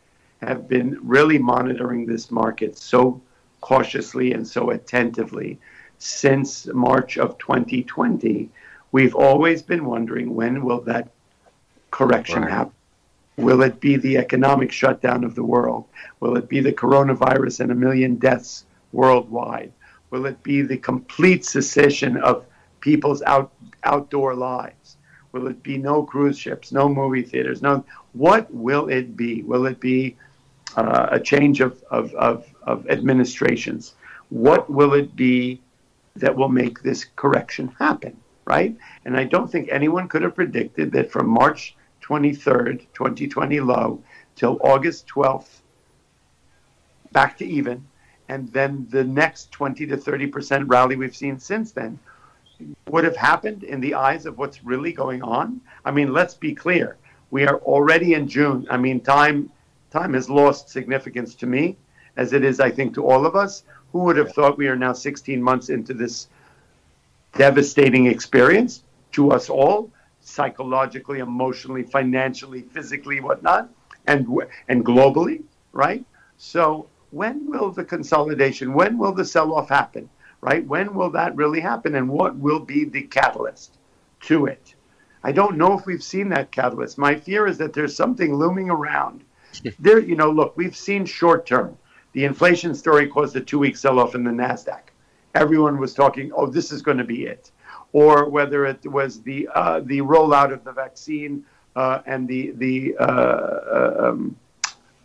have 0.42 0.68
been 0.68 0.98
really 1.02 1.38
monitoring 1.38 2.06
this 2.06 2.30
market 2.30 2.78
so 2.78 3.20
cautiously 3.60 4.32
and 4.32 4.46
so 4.46 4.70
attentively 4.70 5.58
since 5.98 6.66
March 6.66 7.16
of 7.18 7.38
2020. 7.38 8.48
We've 8.92 9.14
always 9.14 9.62
been 9.62 9.84
wondering 9.86 10.34
when 10.34 10.64
will 10.64 10.82
that 10.82 11.08
correction 11.96 12.42
right. 12.42 12.50
happen 12.50 12.72
Will 13.36 13.62
it 13.62 13.80
be 13.80 13.96
the 13.96 14.16
economic 14.16 14.72
shutdown 14.72 15.22
of 15.22 15.34
the 15.34 15.44
world? 15.44 15.84
Will 16.20 16.36
it 16.36 16.48
be 16.48 16.60
the 16.60 16.72
coronavirus 16.72 17.60
and 17.60 17.70
a 17.70 17.74
million 17.74 18.16
deaths 18.16 18.64
worldwide? 18.92 19.72
Will 20.10 20.24
it 20.24 20.42
be 20.42 20.62
the 20.62 20.78
complete 20.78 21.44
cessation 21.44 22.16
of 22.16 22.46
people's 22.80 23.20
out, 23.22 23.52
outdoor 23.84 24.34
lives? 24.34 24.96
Will 25.32 25.48
it 25.48 25.62
be 25.62 25.76
no 25.76 26.02
cruise 26.02 26.38
ships, 26.38 26.72
no 26.72 26.88
movie 26.88 27.22
theaters? 27.22 27.60
No. 27.60 27.84
What 28.14 28.52
will 28.54 28.88
it 28.88 29.16
be? 29.18 29.42
Will 29.42 29.66
it 29.66 29.80
be 29.80 30.16
uh, 30.76 31.08
a 31.10 31.20
change 31.20 31.60
of, 31.60 31.82
of, 31.90 32.14
of, 32.14 32.46
of 32.62 32.88
administrations? 32.88 33.96
What 34.30 34.70
will 34.70 34.94
it 34.94 35.14
be 35.14 35.60
that 36.14 36.34
will 36.34 36.48
make 36.48 36.82
this 36.82 37.04
correction 37.16 37.68
happen? 37.78 38.16
Right? 38.46 38.74
And 39.04 39.14
I 39.14 39.24
don't 39.24 39.52
think 39.52 39.68
anyone 39.70 40.08
could 40.08 40.22
have 40.22 40.34
predicted 40.34 40.92
that 40.92 41.10
from 41.10 41.28
March 41.28 41.75
23rd, 42.06 42.86
2020 42.94 43.60
low, 43.60 44.02
till 44.34 44.58
August 44.62 45.08
12th, 45.08 45.60
back 47.12 47.36
to 47.38 47.44
even, 47.44 47.84
and 48.28 48.52
then 48.52 48.86
the 48.90 49.04
next 49.04 49.50
20 49.52 49.86
to 49.86 49.96
30 49.96 50.26
percent 50.26 50.68
rally 50.68 50.96
we've 50.96 51.16
seen 51.16 51.38
since 51.38 51.72
then 51.72 51.98
would 52.88 53.04
have 53.04 53.16
happened 53.16 53.64
in 53.64 53.80
the 53.80 53.94
eyes 53.94 54.26
of 54.26 54.38
what's 54.38 54.64
really 54.64 54.92
going 54.92 55.22
on. 55.22 55.60
I 55.84 55.90
mean, 55.90 56.12
let's 56.12 56.34
be 56.34 56.54
clear. 56.54 56.96
We 57.30 57.46
are 57.46 57.58
already 57.58 58.14
in 58.14 58.28
June. 58.28 58.66
I 58.70 58.76
mean, 58.76 59.00
time 59.00 59.50
time 59.90 60.14
has 60.14 60.28
lost 60.28 60.68
significance 60.68 61.34
to 61.36 61.46
me, 61.46 61.76
as 62.16 62.32
it 62.32 62.44
is, 62.44 62.60
I 62.60 62.70
think, 62.70 62.94
to 62.94 63.06
all 63.06 63.26
of 63.26 63.36
us. 63.36 63.64
Who 63.92 64.00
would 64.00 64.16
have 64.16 64.32
thought 64.32 64.58
we 64.58 64.68
are 64.68 64.76
now 64.76 64.92
16 64.92 65.42
months 65.42 65.68
into 65.68 65.94
this 65.94 66.28
devastating 67.34 68.06
experience 68.06 68.82
to 69.12 69.30
us 69.30 69.48
all, 69.48 69.90
psychologically, 70.26 71.20
emotionally, 71.20 71.84
financially, 71.84 72.62
physically, 72.62 73.20
whatnot, 73.20 73.70
and 74.06 74.26
and 74.68 74.84
globally, 74.84 75.42
right? 75.72 76.04
So 76.36 76.88
when 77.10 77.46
will 77.46 77.70
the 77.70 77.84
consolidation, 77.84 78.74
when 78.74 78.98
will 78.98 79.12
the 79.12 79.24
sell 79.24 79.54
off 79.54 79.68
happen, 79.68 80.10
right? 80.40 80.66
When 80.66 80.94
will 80.94 81.10
that 81.10 81.36
really 81.36 81.60
happen 81.60 81.94
and 81.94 82.08
what 82.08 82.36
will 82.36 82.60
be 82.60 82.84
the 82.84 83.02
catalyst 83.02 83.78
to 84.22 84.46
it? 84.46 84.74
I 85.22 85.32
don't 85.32 85.56
know 85.56 85.78
if 85.78 85.86
we've 85.86 86.02
seen 86.02 86.28
that 86.30 86.50
catalyst. 86.50 86.98
My 86.98 87.14
fear 87.14 87.46
is 87.46 87.58
that 87.58 87.72
there's 87.72 87.96
something 87.96 88.34
looming 88.34 88.68
around. 88.68 89.22
there, 89.78 90.00
you 90.00 90.16
know, 90.16 90.30
look, 90.30 90.56
we've 90.56 90.76
seen 90.76 91.06
short 91.06 91.46
term. 91.46 91.78
The 92.12 92.24
inflation 92.24 92.74
story 92.74 93.06
caused 93.06 93.36
a 93.36 93.40
two 93.40 93.60
week 93.60 93.76
sell 93.76 94.00
off 94.00 94.14
in 94.14 94.24
the 94.24 94.30
NASDAQ. 94.30 94.82
Everyone 95.34 95.78
was 95.78 95.94
talking, 95.94 96.32
oh, 96.34 96.46
this 96.46 96.72
is 96.72 96.82
going 96.82 96.98
to 96.98 97.04
be 97.04 97.26
it. 97.26 97.52
Or 97.92 98.28
whether 98.28 98.66
it 98.66 98.86
was 98.86 99.22
the, 99.22 99.48
uh, 99.54 99.80
the 99.80 100.00
rollout 100.00 100.52
of 100.52 100.64
the 100.64 100.72
vaccine 100.72 101.44
uh, 101.74 102.00
and 102.06 102.26
the, 102.28 102.52
the, 102.52 102.96
uh, 102.98 104.08
um, 104.10 104.36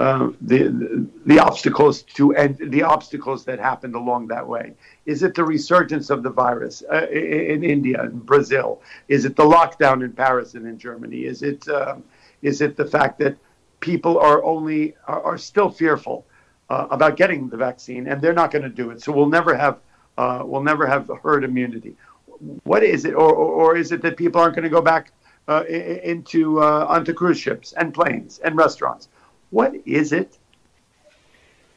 uh, 0.02 0.32
the, 0.42 1.08
the 1.28 1.38
obstacles 1.38 2.02
to 2.02 2.36
and 2.36 2.58
the 2.72 2.82
obstacles 2.82 3.46
that 3.46 3.60
happened 3.60 3.94
along 3.94 4.28
that 4.28 4.48
way? 4.48 4.74
Is 5.06 5.22
it 5.22 5.36
the 5.36 5.44
resurgence 5.44 6.10
of 6.10 6.24
the 6.24 6.32
virus 6.32 6.82
uh, 6.92 7.06
in 7.10 7.64
India 7.64 8.02
and 8.02 8.26
Brazil? 8.26 8.82
Is 9.10 9.26
it 9.26 9.36
the 9.36 9.44
lockdown 9.44 10.04
in 10.04 10.12
Paris 10.14 10.56
and 10.56 10.66
in 10.66 10.80
Germany? 10.80 11.26
Is 11.26 11.44
it 11.44 11.68
um, 11.70 12.04
is 12.42 12.62
it 12.62 12.78
the 12.78 12.86
fact 12.86 13.20
that 13.20 13.38
people 13.80 14.18
are 14.18 14.44
only 14.44 14.96
are, 15.08 15.22
are 15.22 15.38
still 15.38 15.70
fearful 15.70 16.26
uh, 16.72 16.88
about 16.90 17.16
getting 17.16 17.48
the 17.48 17.58
vaccine 17.58 18.08
and 18.08 18.20
they're 18.24 18.34
not 18.34 18.50
going 18.50 18.64
to 18.64 18.70
do 18.70 18.90
it? 18.90 19.04
So 19.04 19.12
we'll 19.12 19.30
never 19.30 19.56
have 19.56 19.78
we'll 20.18 20.64
never 20.64 20.88
have 20.88 21.12
herd 21.22 21.44
immunity. 21.44 21.96
What 22.64 22.84
is 22.84 23.06
it, 23.06 23.14
or, 23.14 23.32
or, 23.34 23.52
or 23.72 23.78
is 23.78 23.92
it 23.92 24.02
that 24.02 24.18
people 24.18 24.42
aren't 24.42 24.56
going 24.56 24.64
to 24.64 24.70
go 24.70 24.82
back 24.82 25.12
uh, 25.48 25.64
into 25.66 26.62
onto 26.62 27.14
cruise 27.14 27.40
ships 27.40 27.74
and 27.74 27.94
planes 27.94 28.40
and 28.40 28.56
restaurants? 28.56 29.10
What 29.50 29.76
is 29.86 30.14
it 30.14 30.38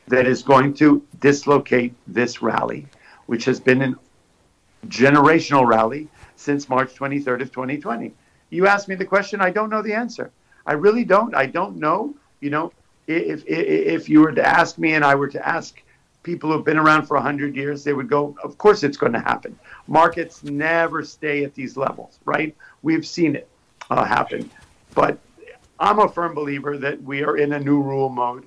that 0.08 0.26
is 0.26 0.42
going 0.42 0.74
to 0.74 1.02
dislocate 1.20 1.94
this 2.06 2.42
rally, 2.42 2.86
which 3.26 3.44
has 3.44 3.60
been 3.60 3.82
a 3.82 3.94
generational 4.86 5.66
rally 5.66 6.08
since 6.36 6.68
March 6.68 6.94
23rd 6.94 7.42
of 7.42 7.52
2020? 7.52 8.12
You 8.50 8.66
asked 8.66 8.88
me 8.88 8.94
the 8.94 9.04
question, 9.04 9.40
I 9.40 9.50
don't 9.50 9.70
know 9.70 9.82
the 9.82 9.94
answer. 9.94 10.30
I 10.66 10.74
really 10.74 11.04
don't. 11.04 11.34
I 11.34 11.46
don't 11.46 11.76
know. 11.76 12.14
You 12.40 12.50
know, 12.50 12.72
if, 13.06 13.44
if, 13.46 13.46
if 13.46 14.08
you 14.08 14.20
were 14.20 14.32
to 14.32 14.46
ask 14.46 14.78
me 14.78 14.94
and 14.94 15.04
I 15.04 15.14
were 15.14 15.28
to 15.28 15.46
ask 15.46 15.82
people 16.24 16.50
who've 16.50 16.64
been 16.64 16.78
around 16.78 17.06
for 17.06 17.16
100 17.16 17.54
years, 17.54 17.84
they 17.84 17.92
would 17.92 18.08
go, 18.08 18.34
of 18.42 18.58
course 18.58 18.82
it's 18.82 18.96
going 18.96 19.12
to 19.12 19.20
happen. 19.20 19.56
Markets 19.86 20.42
never 20.42 21.04
stay 21.04 21.44
at 21.44 21.54
these 21.54 21.76
levels, 21.76 22.18
right? 22.24 22.56
We've 22.82 23.06
seen 23.06 23.36
it 23.36 23.48
uh, 23.90 24.04
happen. 24.04 24.50
But 24.94 25.18
I'm 25.78 26.00
a 26.00 26.08
firm 26.08 26.34
believer 26.34 26.76
that 26.78 27.00
we 27.02 27.22
are 27.22 27.36
in 27.36 27.52
a 27.52 27.60
new 27.60 27.80
rule 27.80 28.08
mode, 28.08 28.44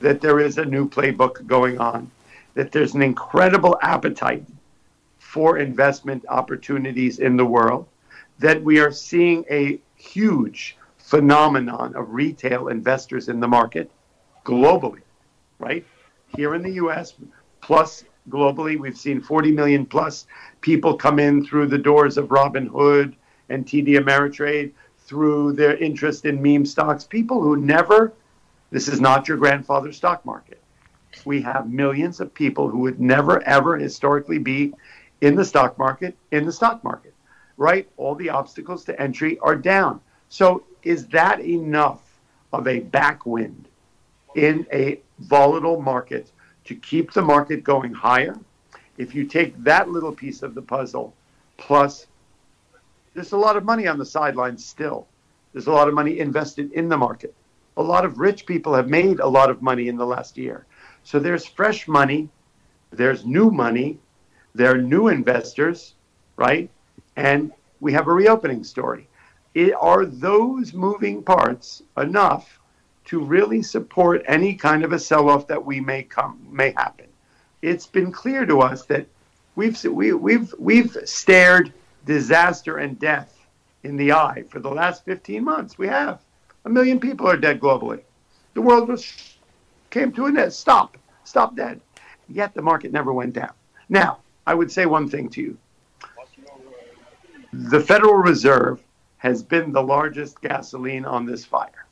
that 0.00 0.20
there 0.20 0.40
is 0.40 0.56
a 0.56 0.64
new 0.64 0.88
playbook 0.88 1.46
going 1.46 1.78
on, 1.78 2.10
that 2.54 2.72
there's 2.72 2.94
an 2.94 3.02
incredible 3.02 3.76
appetite 3.82 4.44
for 5.18 5.58
investment 5.58 6.24
opportunities 6.28 7.18
in 7.18 7.36
the 7.36 7.44
world, 7.44 7.86
that 8.38 8.62
we 8.62 8.78
are 8.78 8.92
seeing 8.92 9.44
a 9.50 9.80
huge 9.96 10.76
phenomenon 10.98 11.96
of 11.96 12.10
retail 12.10 12.68
investors 12.68 13.28
in 13.28 13.40
the 13.40 13.48
market 13.48 13.90
globally, 14.44 15.02
right? 15.58 15.84
Here 16.38 16.54
in 16.54 16.62
the 16.62 16.74
US, 16.74 17.14
plus 17.60 18.04
globally, 18.30 18.78
we've 18.78 18.96
seen 18.96 19.20
40 19.20 19.50
million 19.50 19.84
plus 19.84 20.28
people 20.60 20.96
come 20.96 21.18
in 21.18 21.44
through 21.44 21.66
the 21.66 21.78
doors 21.78 22.16
of 22.16 22.28
Robinhood 22.28 23.16
and 23.48 23.66
TD 23.66 23.98
Ameritrade 23.98 24.70
through 25.00 25.54
their 25.54 25.76
interest 25.78 26.26
in 26.26 26.40
meme 26.40 26.64
stocks, 26.64 27.02
people 27.02 27.42
who 27.42 27.56
never, 27.56 28.12
this 28.70 28.86
is 28.86 29.00
not 29.00 29.26
your 29.26 29.36
grandfather's 29.36 29.96
stock 29.96 30.24
market. 30.24 30.62
We 31.24 31.42
have 31.42 31.68
millions 31.68 32.20
of 32.20 32.32
people 32.32 32.68
who 32.68 32.78
would 32.82 33.00
never, 33.00 33.42
ever 33.42 33.76
historically 33.76 34.38
be 34.38 34.74
in 35.20 35.34
the 35.34 35.44
stock 35.44 35.76
market, 35.76 36.16
in 36.30 36.46
the 36.46 36.52
stock 36.52 36.84
market, 36.84 37.14
right? 37.56 37.88
All 37.96 38.14
the 38.14 38.30
obstacles 38.30 38.84
to 38.84 39.02
entry 39.02 39.40
are 39.40 39.56
down. 39.56 40.00
So, 40.28 40.62
is 40.84 41.08
that 41.08 41.40
enough 41.40 42.20
of 42.52 42.68
a 42.68 42.80
backwind 42.80 43.64
in 44.36 44.64
a 44.72 45.00
volatile 45.20 45.80
market 45.80 46.32
to 46.64 46.74
keep 46.74 47.12
the 47.12 47.22
market 47.22 47.64
going 47.64 47.92
higher? 47.92 48.36
If 48.96 49.14
you 49.14 49.24
take 49.24 49.56
that 49.62 49.88
little 49.90 50.12
piece 50.12 50.42
of 50.42 50.54
the 50.54 50.62
puzzle 50.62 51.14
plus 51.56 52.06
there's 53.14 53.32
a 53.32 53.36
lot 53.36 53.56
of 53.56 53.64
money 53.64 53.86
on 53.86 53.98
the 53.98 54.06
sidelines 54.06 54.64
still. 54.64 55.08
There's 55.52 55.66
a 55.66 55.72
lot 55.72 55.88
of 55.88 55.94
money 55.94 56.20
invested 56.20 56.72
in 56.72 56.88
the 56.88 56.96
market. 56.96 57.34
A 57.76 57.82
lot 57.82 58.04
of 58.04 58.18
rich 58.18 58.46
people 58.46 58.74
have 58.74 58.88
made 58.88 59.20
a 59.20 59.26
lot 59.26 59.50
of 59.50 59.60
money 59.60 59.88
in 59.88 59.96
the 59.96 60.06
last 60.06 60.38
year. 60.38 60.66
So 61.02 61.18
there's 61.18 61.44
fresh 61.44 61.88
money, 61.88 62.28
there's 62.90 63.24
new 63.24 63.50
money, 63.50 63.98
there 64.54 64.74
are 64.74 64.78
new 64.78 65.08
investors, 65.08 65.94
right? 66.36 66.70
And 67.16 67.52
we 67.80 67.92
have 67.92 68.08
a 68.08 68.12
reopening 68.12 68.64
story. 68.64 69.08
It, 69.54 69.74
are 69.74 70.04
those 70.04 70.72
moving 70.72 71.22
parts 71.22 71.82
enough 71.96 72.57
to 73.08 73.24
really 73.24 73.62
support 73.62 74.22
any 74.26 74.54
kind 74.54 74.84
of 74.84 74.92
a 74.92 74.98
sell-off 74.98 75.46
that 75.48 75.64
we 75.64 75.80
may 75.80 76.02
come 76.02 76.38
may 76.50 76.72
happen? 76.72 77.06
It's 77.62 77.86
been 77.86 78.12
clear 78.12 78.46
to 78.46 78.60
us 78.60 78.84
that 78.86 79.06
we've 79.56 79.82
we, 79.84 80.12
we've 80.12 80.54
we've 80.58 80.96
stared 81.04 81.72
disaster 82.04 82.78
and 82.78 82.98
death 82.98 83.34
in 83.82 83.96
the 83.96 84.12
eye 84.12 84.44
for 84.48 84.60
the 84.60 84.70
last 84.70 85.04
15 85.04 85.42
months. 85.42 85.78
We 85.78 85.88
have. 85.88 86.20
A 86.64 86.68
million 86.68 87.00
people 87.00 87.26
are 87.26 87.36
dead 87.36 87.60
globally. 87.60 88.00
The 88.54 88.60
world 88.60 88.88
was 88.88 89.36
came 89.90 90.12
to 90.12 90.26
an 90.26 90.38
end. 90.38 90.52
Stop. 90.52 90.98
Stop 91.24 91.56
dead. 91.56 91.80
Yet 92.28 92.54
the 92.54 92.62
market 92.62 92.92
never 92.92 93.12
went 93.12 93.32
down. 93.32 93.52
Now, 93.88 94.18
I 94.46 94.54
would 94.54 94.70
say 94.70 94.84
one 94.84 95.08
thing 95.08 95.30
to 95.30 95.40
you. 95.40 95.58
The 97.52 97.80
Federal 97.80 98.16
Reserve 98.16 98.82
has 99.16 99.42
been 99.42 99.72
the 99.72 99.82
largest 99.82 100.40
gasoline 100.42 101.06
on 101.06 101.24
this 101.24 101.44
fire. 101.44 101.86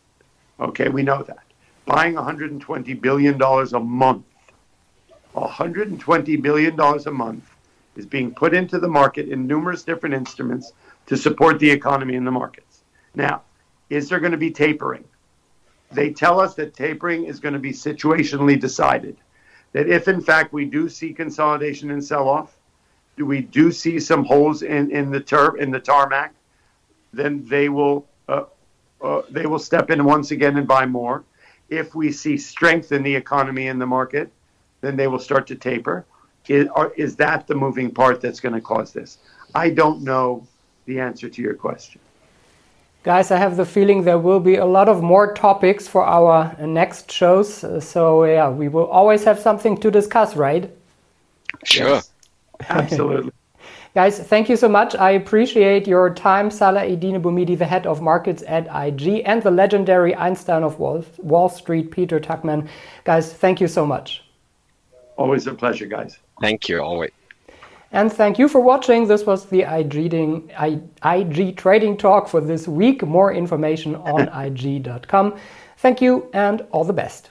Okay, 0.59 0.89
we 0.89 1.03
know 1.03 1.23
that. 1.23 1.45
Buying 1.85 2.15
$120 2.15 3.01
billion 3.01 3.41
a 3.41 3.81
month. 3.81 4.25
$120 5.35 6.43
billion 6.43 6.81
a 6.81 7.11
month 7.11 7.45
is 7.97 8.07
being 8.07 8.35
put 8.35 8.55
into 8.55 8.79
the 8.79 8.89
market 8.89 9.29
in 9.29 9.47
numerous 9.47 9.83
different 9.83 10.15
instruments 10.15 10.73
to 11.07 11.17
support 11.17 11.59
the 11.59 11.71
economy 11.71 12.15
in 12.15 12.25
the 12.25 12.31
markets. 12.31 12.83
Now, 13.15 13.43
is 13.91 14.09
there 14.09 14.19
going 14.19 14.33
to 14.33 14.39
be 14.39 14.51
tapering? 14.51 15.05
They 15.93 16.11
tell 16.13 16.41
us 16.41 16.55
that 16.55 16.75
tapering 16.75 17.25
is 17.25 17.39
going 17.39 17.53
to 17.55 17.61
be 17.61 17.73
situationally 17.73 18.59
decided. 18.59 19.17
That 19.73 19.89
if 19.89 20.09
in 20.09 20.21
fact 20.21 20.53
we 20.53 20.65
do 20.65 20.89
see 20.89 21.13
consolidation 21.13 21.91
and 21.91 22.05
sell 22.05 22.29
off, 22.29 22.57
do 23.17 23.25
we 23.25 23.41
do 23.41 23.71
see 23.71 24.01
some 24.01 24.25
holes 24.25 24.63
in, 24.63 24.91
in 24.91 25.11
the 25.11 25.21
tur- 25.21 25.57
in 25.57 25.71
the 25.71 25.81
tarmac, 25.81 26.35
then 27.13 27.45
they 27.47 27.69
will 27.69 28.07
uh, 29.07 29.19
uh, 29.19 29.23
they 29.31 29.47
will 29.47 29.59
step 29.59 29.91
in 29.91 30.05
once 30.05 30.31
again 30.31 30.57
and 30.57 30.67
buy 30.67 30.87
more. 30.87 31.25
If 31.69 31.95
we 31.95 32.13
see 32.13 32.37
strength 32.37 32.93
in 32.93 33.03
the 33.03 33.15
economy 33.15 33.69
and 33.69 33.81
the 33.81 33.87
market, 33.87 34.31
then 34.81 34.97
they 34.97 35.07
will 35.07 35.19
start 35.19 35.47
to 35.49 35.55
taper. 35.55 36.05
Is, 36.49 36.69
are, 36.75 36.93
is 36.97 37.17
that 37.17 37.47
the 37.47 37.55
moving 37.55 37.91
part 37.91 38.21
that's 38.21 38.41
going 38.41 38.55
to 38.55 38.61
cause 38.61 38.93
this? 38.93 39.19
I 39.55 39.71
don't 39.71 40.03
know 40.03 40.47
the 40.87 41.01
answer 41.01 41.29
to 41.29 41.43
your 41.43 41.55
question. 41.55 42.01
Guys, 43.03 43.31
I 43.31 43.39
have 43.39 43.57
the 43.57 43.65
feeling 43.65 44.03
there 44.03 44.19
will 44.19 44.41
be 44.41 44.57
a 44.57 44.67
lot 44.67 44.89
of 44.89 45.03
more 45.03 45.33
topics 45.35 45.87
for 45.87 46.05
our 46.05 46.57
next 46.61 47.11
shows. 47.11 47.65
So, 47.85 48.25
yeah, 48.25 48.49
we 48.51 48.69
will 48.69 48.87
always 48.87 49.25
have 49.25 49.39
something 49.39 49.77
to 49.79 49.91
discuss, 49.91 50.35
right? 50.37 50.71
Sure. 51.65 51.89
Yes. 51.89 52.11
Absolutely. 52.69 53.33
Guys, 53.97 54.19
thank 54.19 54.51
you 54.51 54.57
so 54.57 54.69
much. 54.69 54.95
I 54.95 55.13
appreciate 55.13 55.89
your 55.89 56.13
time, 56.13 56.51
Salah 56.51 56.83
Eddine 56.83 57.19
Bouhmidi, 57.23 57.57
the 57.57 57.65
head 57.65 57.87
of 57.87 58.03
markets 58.03 58.45
at 58.47 58.67
IG, 58.67 59.23
and 59.25 59.43
the 59.43 59.51
legendary 59.51 60.15
Einstein 60.15 60.63
of 60.63 60.79
Wall, 60.79 61.03
Wall 61.17 61.49
Street, 61.49 61.91
Peter 61.91 62.21
Tuchman. 62.21 62.69
Guys, 63.05 63.33
thank 63.33 63.59
you 63.59 63.67
so 63.67 63.87
much. 63.87 64.23
Always 65.17 65.47
a 65.47 65.55
pleasure, 65.55 65.87
guys. 65.87 66.19
Thank 66.43 66.69
you. 66.69 66.81
Always. 66.81 67.11
And 67.91 68.13
thank 68.13 68.39
you 68.39 68.49
for 68.49 68.61
watching. 68.61 69.09
This 69.09 69.25
was 69.25 69.47
the 69.47 69.63
IG, 69.63 70.13
IG 71.03 71.57
Trading 71.57 71.97
Talk 71.97 72.29
for 72.29 72.43
this 72.43 72.69
week. 72.69 73.03
More 73.03 73.33
information 73.33 73.97
on 73.97 74.29
IG.com. 74.29 75.39
Thank 75.79 76.03
you 76.03 76.29
and 76.35 76.67
all 76.71 76.85
the 76.85 76.93
best. 76.93 77.31